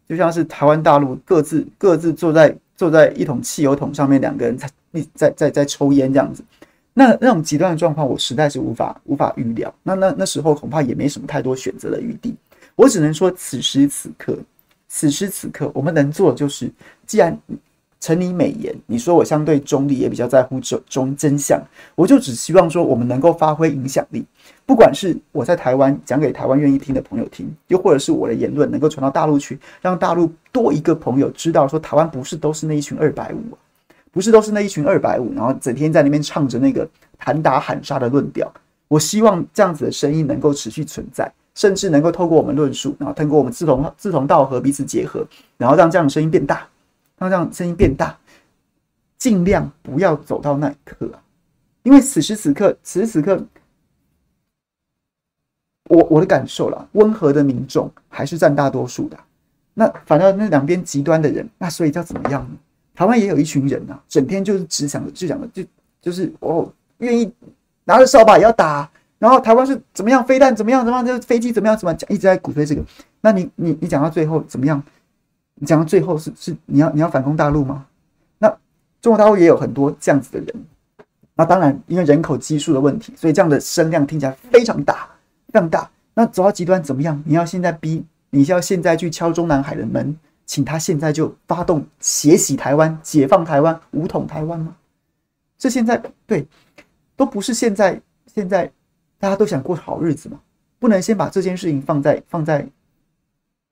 [0.09, 4.69] 就像是台湾大陆各自各自坐在坐在一桶汽油桶上面，两个人在
[5.13, 6.43] 在在在抽烟这样子，
[6.93, 9.73] 那那种极端的状况，我实在是无法无法预料。
[9.83, 12.35] 那那那时候恐怕也没什么太多选择的余地，
[12.75, 14.37] 我只能说此时此刻。
[14.93, 16.69] 此时此刻，我们能做的就是，
[17.07, 17.39] 既然
[18.01, 21.63] 陈你美言，你说我相对中立，也比较在乎中中真相，
[21.95, 24.25] 我就只希望说我们能够发挥影响力，
[24.65, 33.57] 不管是我在台湾讲给台湾愿意听的朋友听，又或者是我的言论能够传到大陆去，让大陆多一个朋友知道说台湾不是都是那一群二百五，
[34.12, 36.88] 不是都是那一群二百五，然后整天在那边唱着那个
[37.18, 38.51] 喊打喊杀的论调。
[38.88, 41.32] 我希望这样子的声音能够持续存在。
[41.53, 46.66] 甚至能够透过我们论述，然后通过我们志同志同道合，彼此结合，然后让这样的声音变大，
[47.18, 48.18] 让这样声音变大，
[49.18, 51.20] 尽量不要走到那一刻啊！
[51.84, 53.45] 因为此时此刻，此时此刻，
[55.89, 59.20] 我我的感受啦，温和的民众还是占大多数的。
[59.74, 62.57] 那反正那两边极端的人，那所以叫怎么样呢？
[63.02, 65.64] 台湾也有一群人啊，整天就是只想着，就想着，就
[65.99, 67.34] 就是哦，愿意
[67.84, 68.88] 拿着扫把也要打。
[69.18, 70.24] 然后台湾是怎么样？
[70.24, 70.86] 飞弹怎么样？
[70.86, 71.04] 怎么样？
[71.04, 71.76] 这飞机怎么样？
[71.76, 72.08] 怎么讲？
[72.12, 72.86] 一直在鼓吹这个。
[73.22, 74.80] 那你你你讲到最后怎么样？
[75.56, 77.88] 你讲到最后是是你要你要反攻大陆吗？
[78.38, 78.47] 那
[79.02, 80.66] 中国大陆也有很多这样子的人。
[81.34, 85.10] 那当然，因为人口基数的问题，所以这样的声量听起来非常大，
[85.52, 85.89] 非常大。
[86.14, 87.20] 那走到极端怎么样？
[87.26, 90.16] 你要现在逼，你要现在去敲中南海的门，
[90.52, 94.76] 请他现在就发动血洗台湾、解放台湾、武统台湾吗？
[95.58, 95.95] 这现在
[96.28, 96.45] 对，
[97.16, 98.70] 都不是现在现在。
[99.18, 100.41] 大家都想过好日子嘛，
[100.80, 102.68] 不能先把这件事情放在放在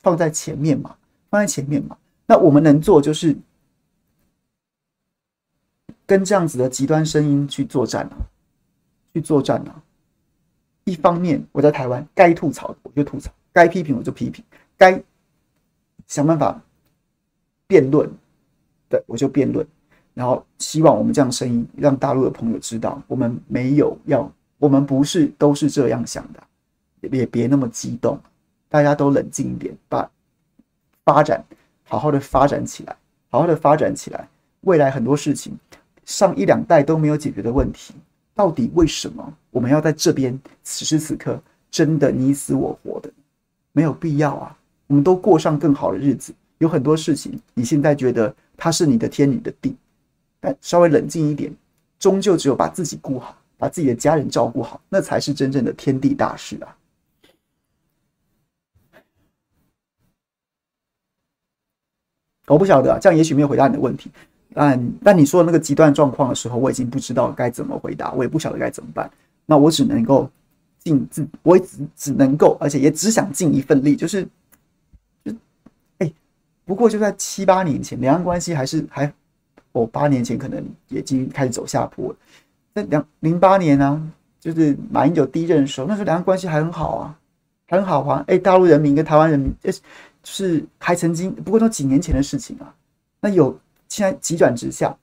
[0.01, 0.95] 放在前面嘛，
[1.29, 1.97] 放在前面嘛。
[2.27, 3.35] 那我们能做就是
[6.05, 8.15] 跟这样子的极端声音去作战啊，
[9.11, 9.83] 去作战啊。
[10.83, 14.45] 一方面我在台湾该吐槽我就吐槽，该批评我就批评，
[14.77, 15.03] 该
[16.05, 16.61] 想办法
[17.69, 18.09] 辩论
[18.89, 19.65] 对我就辩论，
[20.15, 24.29] 然后希望我们这样声音让大陆的朋友知道，我们没有要。
[24.57, 26.43] 我们不是都是这样想的，
[26.99, 28.19] 也别那么激动，
[28.67, 30.09] 大家都冷静一点，把
[31.05, 31.41] 发展
[31.85, 32.97] 好好的发展起来，
[33.29, 34.27] 好好的发展起来。
[34.61, 35.57] 未来很多事情，
[36.03, 37.93] 上一两代都没有解决的问题，
[38.33, 41.41] 到底为什么我们要在这边此时此刻
[41.71, 43.09] 真的你死我活的？
[43.71, 44.57] 没有必要啊！
[44.87, 46.33] 我们都过上更好的日子。
[46.59, 49.75] 有很多事情，你现在觉得它是你的天，你的地，
[50.39, 51.51] 但稍微冷静一点，
[51.99, 53.35] 终究只有把自己顾好。
[53.59, 56.77] 把自己的家人照顾好，那才是真正的天地大事啊！
[62.47, 64.09] 我不晓得啊，这样也许没有回答你的问题。
[64.53, 69.11] 但但你说的那个极端状况的时候，我已经不知道该怎么回答，我也不晓得该怎么办。
[69.45, 70.31] 那我只能够
[70.85, 74.25] 尽自，我只只能够，而且也只想尽一份力，就是，
[76.69, 79.11] 不过就在七八年前，两岸关系还是还，
[79.71, 82.15] 哦，八年前可能已经开始走下坡了。
[82.75, 83.99] 在两零八年啊，
[84.39, 87.19] 就是马英九第一任的时候，那时候两岸关系还很好啊，
[87.69, 88.23] 很好啊。
[88.27, 89.71] 哎，大陆人民跟台湾人民，就
[90.31, 92.71] 是还曾经，不过都几年前的事情啊。
[93.19, 94.95] 那有现在急转直下，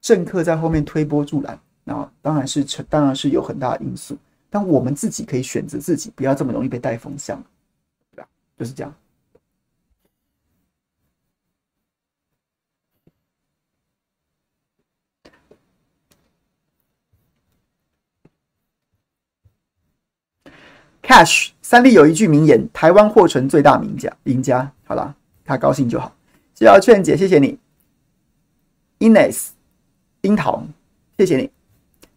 [0.00, 4.16] 政客在后面推波助澜，那当然是成，当然是有很大的因素。
[4.48, 7.38] 但我们自己可以选择自己，不要这么容易被带风向，
[8.14, 8.28] 对吧？
[8.58, 8.90] 就是这样。
[21.06, 26.12] Cash 三立有一句名言：“台湾货成最大名家，赢家。”好啦，他高兴就好。
[26.52, 27.56] 谢谢劝姐，谢谢你。
[28.98, 29.50] Ines
[30.22, 30.64] 樱桃，
[31.16, 31.48] 谢谢你。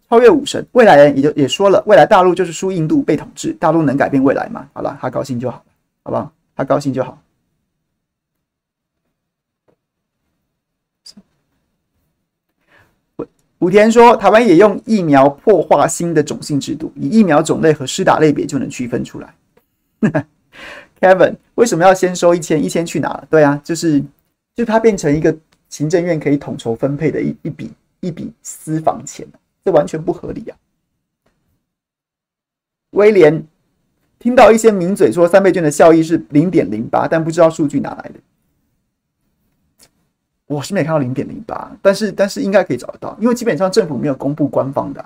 [0.09, 4.67] 超越武神，未来人也就也说了，未来大陆就是输印度被统治，大陆能改变未来吗？
[4.73, 5.63] 好了，他高兴就好，
[6.03, 6.31] 好不好？
[6.55, 7.21] 他高兴就好。
[13.59, 19.35] 武田说：“台湾也用疫苗破坏新的种姓制度，以疫苗种类和施打类别就能区分出来。”
[21.01, 22.63] Kevin 为什么要先收一千？
[22.63, 23.27] 一千去哪了？
[23.29, 24.01] 对啊，就是
[24.55, 25.35] 就它变成一个
[25.69, 29.27] 行政院可以统筹分配的一一笔一笔私房钱，
[29.63, 30.57] 这完全不合理啊！
[32.91, 33.45] 威廉
[34.19, 38.19] 听到一些名嘴说三倍券的效益是零点零八，但不知道数据哪来的。
[40.49, 45.05] 我是没看到零点零八，但是但是应该可以找得到，因为基本上政府没有公布官方的，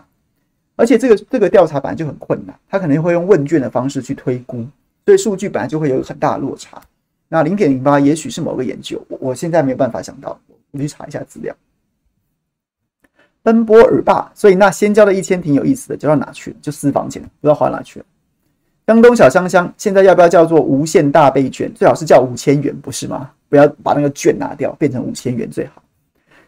[0.77, 4.65] 而且这个这个调查本来就很困难，他可能会用问卷的方式去推估，
[5.05, 6.81] 所以数据本来就会有很大的落差。
[7.27, 10.39] 那零点零八也许是某个研究，我我现在没有办法想到，
[10.71, 11.53] 我去查一下资料。
[13.41, 16.57] 奔波尔坝，所以那先交的一千挺有意思的，交到哪去了？
[16.61, 18.05] 就私房钱，不知道花哪去了。
[18.85, 21.71] 江东小香香，现在要不要叫做无限大倍券？
[21.73, 23.31] 最好是叫五千元，不是吗？
[23.47, 25.81] 不要把那个券拿掉，变成五千元最好。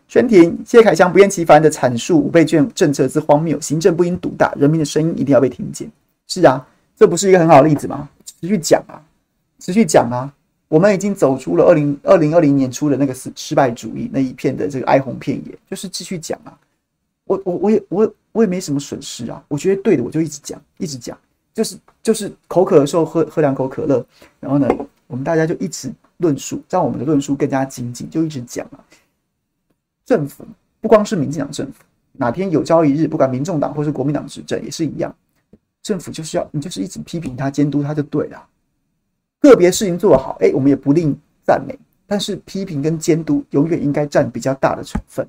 [0.07, 5.89] 宣婷，谢凯翔不厌其烦的阐述五倍券政策之荒谬，行政不应独大，人民的声音一定要被听见。
[6.27, 6.65] 是啊，
[6.95, 8.09] 这不是一个很好的例子吗？
[8.41, 9.01] 持续讲啊，
[9.59, 10.31] 持续讲啊。
[10.67, 16.51] 我们已经走出了二零二零二零年初的那个失失败主义那一片的这个哀鸿遍野，就是继续讲啊。
[17.25, 19.41] 我我我也我我也没什么损失啊。
[19.47, 21.17] 我觉得对的，我就一直讲，一直讲。
[21.55, 24.05] 就是就是口渴的时候喝喝两口可乐，
[24.41, 24.67] 然后呢，
[25.07, 28.83] 我们大家就一直论述，让我们的论述更加精进，就一直讲啊。
[30.03, 30.45] 政府
[30.81, 31.81] 不光是民进党政府，
[32.11, 35.15] 哪天有朝一日，不管民众党或是国民党执政也是一样，
[35.81, 38.47] 政府就是要你就是一直批评他、监督他就对了。
[39.39, 45.25] 个别事情做得好，哎，我们也不吝赞美，但是批评跟监督永远应该占比较大的成分。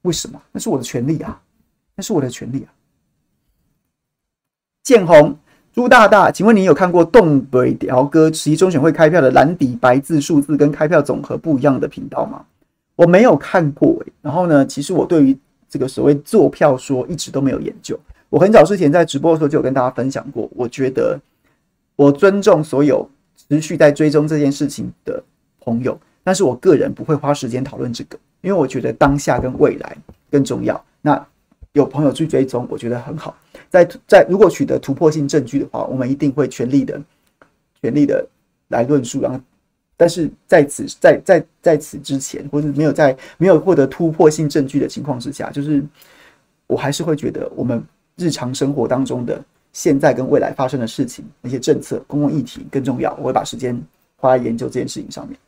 [0.00, 0.40] 为什么？
[0.50, 1.38] 那是我的权利啊，
[1.94, 2.72] 那是我的权利啊。
[4.82, 5.38] 建宏，
[5.74, 12.44] 朱大大，请问你有看过东北调哥十一中选会开票的蓝底白字数字跟开票总和不一样的频道吗？
[12.94, 14.12] 我没有看过诶。
[14.20, 15.36] 然后呢，其实我对于
[15.70, 17.98] 这个所谓做票说一直都没有研究。
[18.28, 21.18] 我很早之前在直播的时候就有跟大家分享过，我觉得
[21.96, 23.08] 我尊重所有
[23.48, 25.22] 持续在追踪这件事情的
[25.60, 29.96] 朋友，但是我个人不会花时间讨论这个，因为我觉得当下跟未来
[30.30, 30.82] 更重要。
[31.00, 31.26] 那
[31.72, 33.34] 有朋友去追踪，我觉得很好。
[33.70, 37.00] 在在如果取得突破性证据的话，我们一定会全力的、
[37.80, 38.26] 全力的
[38.68, 39.22] 来论述。
[39.22, 39.40] 然后，
[39.96, 45.82] 但是在此在在在此之前，或者没有在没有获得突破性证据的情况之下，就是
[46.66, 47.82] 我还是会觉得我们
[48.16, 49.42] 日常生活当中的
[49.72, 53.14] 现在跟未来发生的事情，那些政策、公共议题更重要。
[53.14, 53.80] 我会把时间
[54.16, 55.38] 花在研究这件事情上面。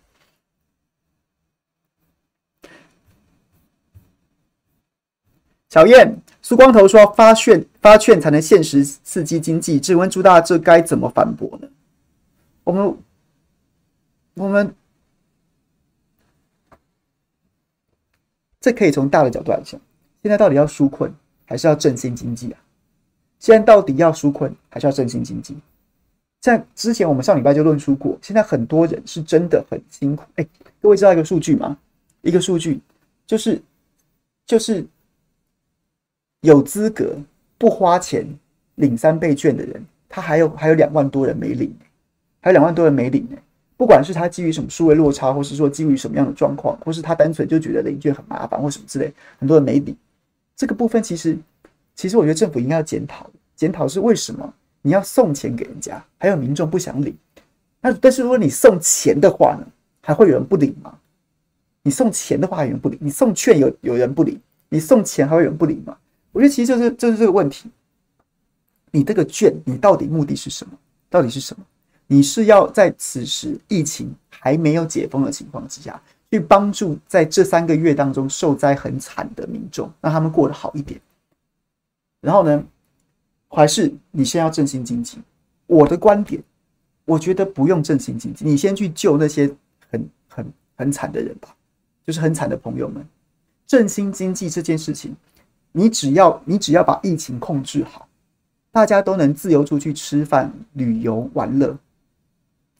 [5.75, 6.17] 小燕。
[6.41, 11.67] 苏光头说发券发券才能现实刺激经济，质问朱大，这该怎么反驳呢？
[12.63, 12.97] 我们
[14.35, 14.73] 我们
[18.61, 19.81] 这可以从大的角度来讲，
[20.23, 21.13] 现在到底要纾困
[21.45, 22.61] 还是要振兴经济啊？
[23.41, 25.57] 现在到底要纾困还是要振兴经济？
[26.41, 30.25] 在之前我们上礼拜就论述过，现在很多人是真的很辛苦。
[30.37, 30.47] 哎，
[30.81, 31.77] 各位知道一个数据吗？
[32.21, 32.81] 一个数据
[33.27, 33.61] 就是
[34.47, 34.87] 就是。
[36.45, 37.17] 有资格
[37.57, 38.27] 不花钱
[38.75, 41.75] 领三倍券的人，他还有还有两万多人没领，
[42.43, 43.37] 还有两万多人没领呢。
[43.79, 49.97] 不管是他基于什么数位落差，或是说基于什么样的状况，或是他单纯就觉得领券很麻烦或什么之类，很多人没领。
[50.55, 51.35] 这个部分其实，
[51.95, 54.53] 其实我觉得政府应该要检讨，检讨是为什么
[54.83, 57.17] 你要送钱给人家，还有民众不想领。
[57.81, 59.67] 那但是如果你送钱的话呢，
[60.03, 60.95] 还会有人不领吗？
[61.83, 64.39] 你送钱的话，有人不领；你送券有有人不领，
[64.69, 65.97] 你送钱还会有人不领吗？
[66.35, 67.71] 我觉得其实就是就是这个问题，
[68.91, 70.73] 你这个券，你到底目的是什么？
[71.09, 71.65] 到底是什么？
[72.09, 76.03] 你是要在此时疫情还没有解封的情况之下，
[76.33, 81.01] 去帮助在这三个月当中受灾很惨的民众，让他们过得好一点。
[82.21, 82.67] 然后呢，
[83.49, 85.19] 还是你先要振兴经济？
[85.67, 86.43] 我的观点，
[87.05, 89.49] 我觉得不用振兴经济，你先去救那些
[89.89, 91.55] 很很很惨的人吧，
[92.05, 93.07] 就是很惨的朋友们。
[93.69, 95.15] 振兴经济这件事情。
[95.77, 98.09] 你只要你只要把疫情控制好，
[98.71, 101.77] 大家都能自由出去吃饭、旅游、玩乐，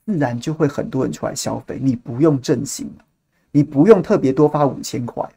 [0.07, 1.77] 自然就会很多人出来消费。
[1.83, 2.89] 你不用振兴，
[3.51, 5.29] 你不用特别多发五千块，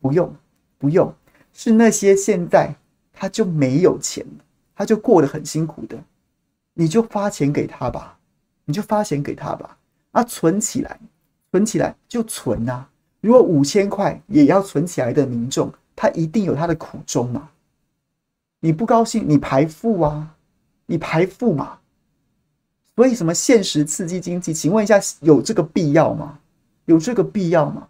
[0.00, 0.32] 不用
[0.78, 1.12] 不用，
[1.52, 2.72] 是那些现在
[3.12, 4.24] 他就没有钱，
[4.76, 5.98] 他就过得很辛苦的，
[6.74, 8.16] 你就发钱给他吧，
[8.66, 9.78] 你就发钱给他吧，
[10.12, 11.00] 啊，存起来，
[11.50, 12.88] 存起来就存啊。
[13.20, 15.72] 如果五千块也要存起来的民众。
[15.96, 17.50] 他一定有他的苦衷嘛？
[18.60, 20.36] 你不高兴，你排富啊，
[20.86, 21.78] 你排富嘛。
[22.96, 24.54] 所以什么现实刺激经济？
[24.54, 26.38] 请问一下，有这个必要吗？
[26.84, 27.88] 有这个必要吗？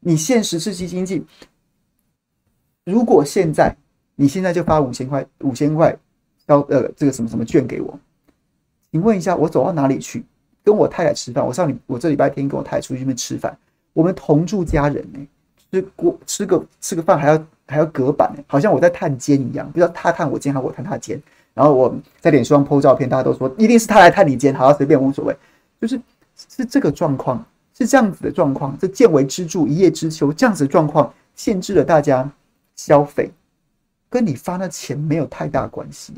[0.00, 1.24] 你现实刺激经济，
[2.84, 3.76] 如果现在
[4.14, 5.96] 你现在就发五千块，五千块，
[6.46, 7.98] 要呃这个什么什么券给我，
[8.90, 10.24] 请问一下，我走到哪里去？
[10.64, 11.46] 跟我太太吃饭？
[11.46, 13.56] 我上礼我这礼拜天跟我太太出去那边吃饭，
[13.92, 15.18] 我们同住家人呢、
[15.70, 21.20] 吃过吃个吃个饭还要还要隔板，好像我在探监一样，不知道他探我监还是我探他监。
[21.54, 25.34] 然后我在脸书上 po 照片，大家都说一定是他来探你监，好，随便无所谓，
[25.80, 25.98] 就是
[26.36, 27.42] 是这个状况，
[27.76, 32.30] 是这样子的状况，这见微知著，一叶知秋，这样子的状况限制了大家
[32.76, 33.30] 消费，
[34.10, 36.12] 跟你发那钱没有太大关系。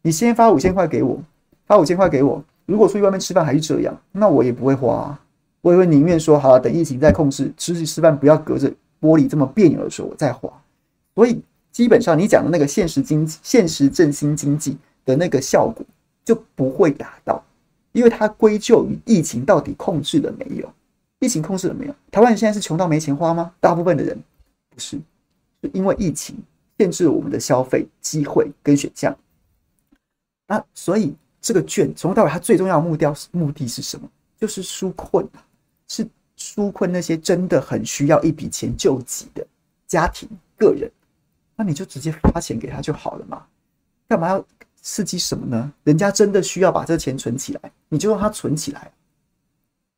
[0.00, 1.20] 你先发五千块给我，
[1.66, 5.18] 发五千块给我，如果出去外面吃饭还是这样，那我也不会花，
[5.60, 8.70] 我也会宁愿说好了，等疫情再控制，出去吃饭不要隔着
[9.00, 10.50] 玻璃这么别扭的时候我再花。
[11.14, 11.42] 所以。
[11.70, 15.86] 基本上，你讲的那个现实经济、现实振兴经济的那个效果
[16.24, 17.40] 就不会达到，
[17.92, 20.68] 因为它归咎于疫情到底控制了没有？
[21.20, 21.94] 疫情控制了没有？
[22.10, 23.52] 台湾人现在是穷到没钱花吗？
[23.60, 24.18] 大部分的人
[24.70, 24.98] 不是，
[25.62, 26.34] 是因为疫情
[26.78, 29.16] 限制了我们的消费机会跟选项。
[30.48, 34.08] 那所以这个券从头到尾，它最重要的目标目的是什么？
[34.36, 35.24] 就是纾困，
[35.88, 36.06] 是
[36.38, 39.44] 纾困那些真的很需要一笔钱救急的
[39.86, 40.90] 家庭、个人。
[41.56, 43.44] 那你就直接发钱给他就好了嘛，
[44.06, 44.46] 干嘛要
[44.80, 45.72] 刺激什么呢？
[45.82, 48.92] 人家真的需要把这钱存起来，你就让他存起来。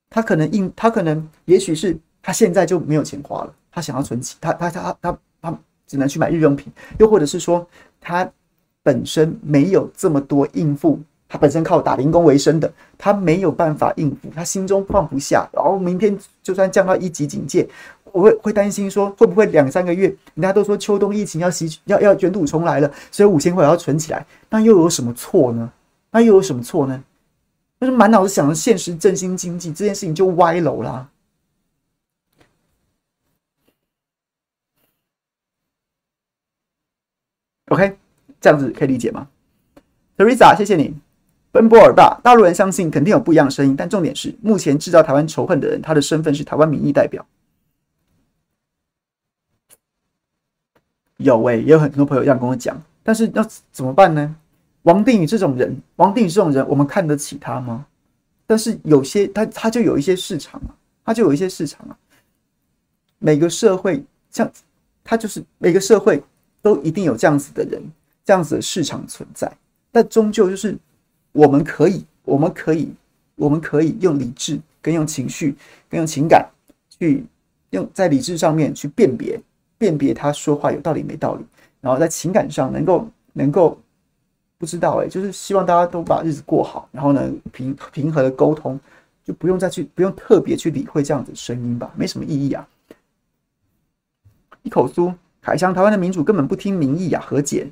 [0.09, 7.69] 他可能应，他可能也许是他现在就没有钱花了，他想要存起，他他他他他只能去买日用品，又或者是说
[8.01, 8.33] 他
[8.83, 10.99] 本身没有这么多应付，
[11.31, 17.69] 他本身靠打零工为生的，他没有办法应付，他心中放不下，然后明天就算降到一级警戒。
[18.13, 25.73] 我会会担心说，会不会两三个月，人家都说秋冬疫情要袭要要卷土重来了，所以五千块要存起来，那又有什么错呢？
[26.11, 27.05] 那又有什么错呢？
[27.81, 31.09] 就是满脑子想着现实振兴经济这件事情就歪楼啦。
[37.67, 37.97] OK，
[38.41, 39.29] 这样子可以理解吗
[40.17, 40.97] ？Teresa，谢谢你。
[41.53, 47.27] 奔波尔大，大陆人相信肯定有不一样的声音，但重点是，目前制造台湾仇恨的人，他的身份是台湾民意代表。
[51.17, 54.35] 有诶、欸，也有很多朋友这样跟我讲，但是要怎么办呢？
[54.83, 57.85] 王定宇这种人，王定宇这种人，我们看得起他吗？
[58.47, 60.75] 但是有些他他就有一些市场啊，
[61.05, 61.97] 他就有一些市场啊。
[63.19, 64.51] 每个社会像
[65.05, 66.23] 他就是每个社会
[66.63, 67.83] 都一定有这样子的人，
[68.25, 69.53] 这样子的市场存在。
[69.93, 70.75] 但终究就是
[71.33, 72.93] 我们可以，我们可以，
[73.37, 75.55] 我们可以用理智跟用情绪
[75.89, 76.49] 跟用情感
[76.89, 77.25] 去
[77.71, 79.41] 用在理智上面去辨别。
[79.79, 81.45] 辨别他说话有道理没道理，
[81.81, 83.81] 然后在情感上能够能够
[84.59, 88.79] 不知道哎，就是希望大家都把日子过好，然后呢平平和的沟通，
[89.25, 92.69] 就不用再去不用特别去理会这样子声音吧，没什么意义啊。
[94.61, 97.67] 一口酥，凯翔，台湾的民主根本不听民意啊，和解。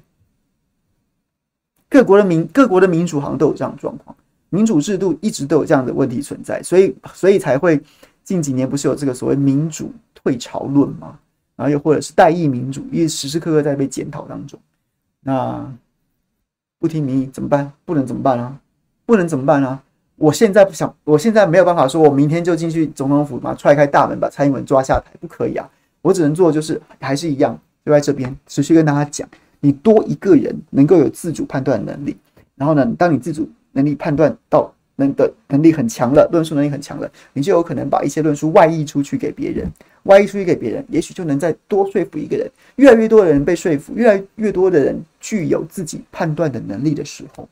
[1.88, 4.14] 各国的民各国的民主好像都有这样的状况，
[4.50, 7.80] 民主制度一直都有这样的问题存在，所以所以才会
[8.22, 11.18] 近几年不是有这个所谓民主退潮论吗？
[11.56, 14.58] 然后又或者是代议民主，因为时时刻刻在被检讨当中。
[15.20, 15.66] 那
[16.78, 17.72] 不听民意怎么办？
[17.84, 18.56] 不能怎么办啊？
[19.04, 19.82] 不能怎么办啊？
[20.16, 25.68] 我现在不想，我现在没有办法说，我明天就进去总统府嘛，踹开大门把蔡英文抓下台，不可以啊！
[26.02, 29.28] 我只能做就是还是一样，就在这边持续跟大家讲，
[29.60, 32.16] 你多一个人能够有自主判断能力，
[32.54, 39.70] 然后呢，当你自主能力判断到能的能力很强了，论述能力很强了，你就有可能把一些论述外溢出去给别人。
[40.04, 42.50] 外溢出去给别人，也许就能再多说服一个人。
[42.76, 47.46] 越来越多的人被说服，越来越多的人具有自己判断的能力的时候，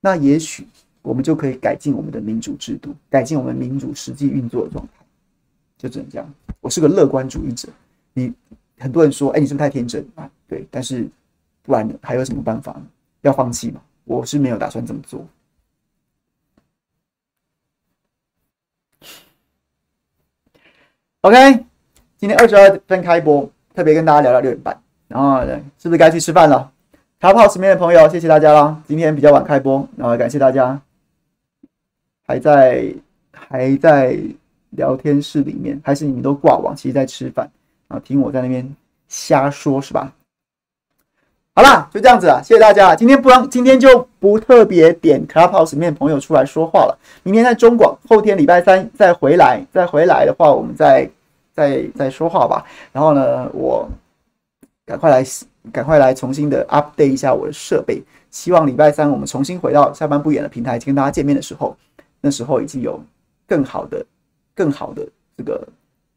[0.00, 0.66] 那也许
[1.02, 4.92] 我们就可以改进我们的民主制度，改进我们民主实际运作的状态。
[5.76, 6.34] 就只能这样。
[6.60, 7.68] 我是个乐观主义者。
[8.14, 8.32] 你
[8.78, 10.30] 很多人说，哎，你是不是太天真啊？
[10.48, 11.06] 对，但是
[11.62, 12.76] 不然还有什么办法？
[13.22, 13.80] 要放弃吗？
[14.04, 15.26] 我是没有打算这么做。
[21.20, 21.64] OK。
[22.18, 25.40] 今天二十二分开播，特别跟大家聊聊六点半，然后
[25.76, 26.72] 是不是该去吃饭了
[27.20, 28.80] ？Clubhouse 里面的朋友，谢谢大家啦。
[28.86, 30.80] 今天比较晚开播，然后感谢大家
[32.24, 32.94] 还在
[33.32, 34.16] 还在
[34.70, 37.50] 聊天室里面，还是你们都挂网，其实在吃饭，
[37.88, 38.76] 然后听我在那边
[39.08, 40.14] 瞎说，是吧？
[41.54, 42.94] 好啦，就这样子了，谢谢大家。
[42.96, 46.98] 今天不让，今天就不特别点 Clubhouse 里面朋友出来说话了。
[47.22, 51.10] 明天在中广，后天礼拜三再回来，再回来的话，我们再。
[51.54, 53.86] 再再说话吧，然后呢，我
[54.86, 55.22] 赶快来，
[55.70, 58.02] 赶快来重新的 update 一下我的设备。
[58.30, 61.76] 希望礼拜三我们重新回到下班不远的平台，跟大家见面的时候，
[62.22, 62.98] 那时候已经有
[63.46, 64.02] 更好的、
[64.54, 65.06] 更好的
[65.36, 65.62] 这个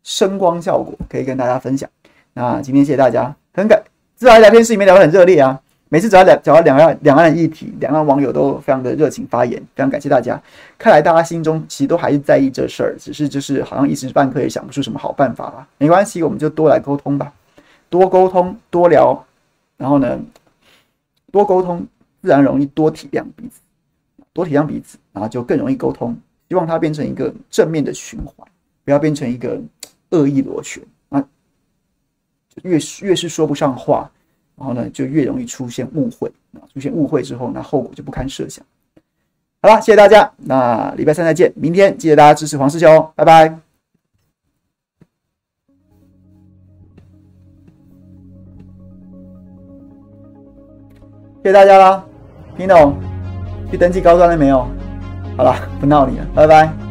[0.03, 1.89] 声光效果可以跟大家分享。
[2.31, 3.83] 那今天谢谢大家，很感，
[4.17, 5.59] 至少聊天室里面聊得很热烈啊。
[5.89, 10.41] 每次只要聊讲到两岸两岸议题，两岸网友都非常的热情发言，非常感谢大家。
[10.77, 15.67] 看来大家心中其实都还是在意这事儿，只是就是好像一时半刻也想不出什么好办法吧。
[15.77, 17.31] 没关系，我们就多来沟通吧，
[17.89, 19.25] 多沟通多聊，
[19.77, 20.17] 然后呢，
[21.31, 21.85] 多沟通，
[22.21, 23.59] 自然容易多体谅彼此，
[24.33, 26.17] 多体谅彼此，然后就更容易沟通。
[26.49, 28.47] 希望它变成一个正面的循环，
[28.83, 29.61] 不要变成一个
[30.11, 30.81] 恶意螺旋！
[32.63, 34.09] 越越是说不上话，
[34.57, 36.63] 然后呢，就越容易出现误会啊！
[36.73, 38.65] 出现误会之后，那后果就不堪设想。
[39.61, 41.51] 好了，谢谢大家，那礼拜三再见。
[41.55, 43.49] 明天记得大家支持黄师兄，拜拜。
[51.43, 52.03] 谢谢大家啦，
[52.57, 52.95] 听懂？
[53.69, 54.67] 去登记高端了没有？
[55.37, 56.84] 好了，不闹你了，拜拜。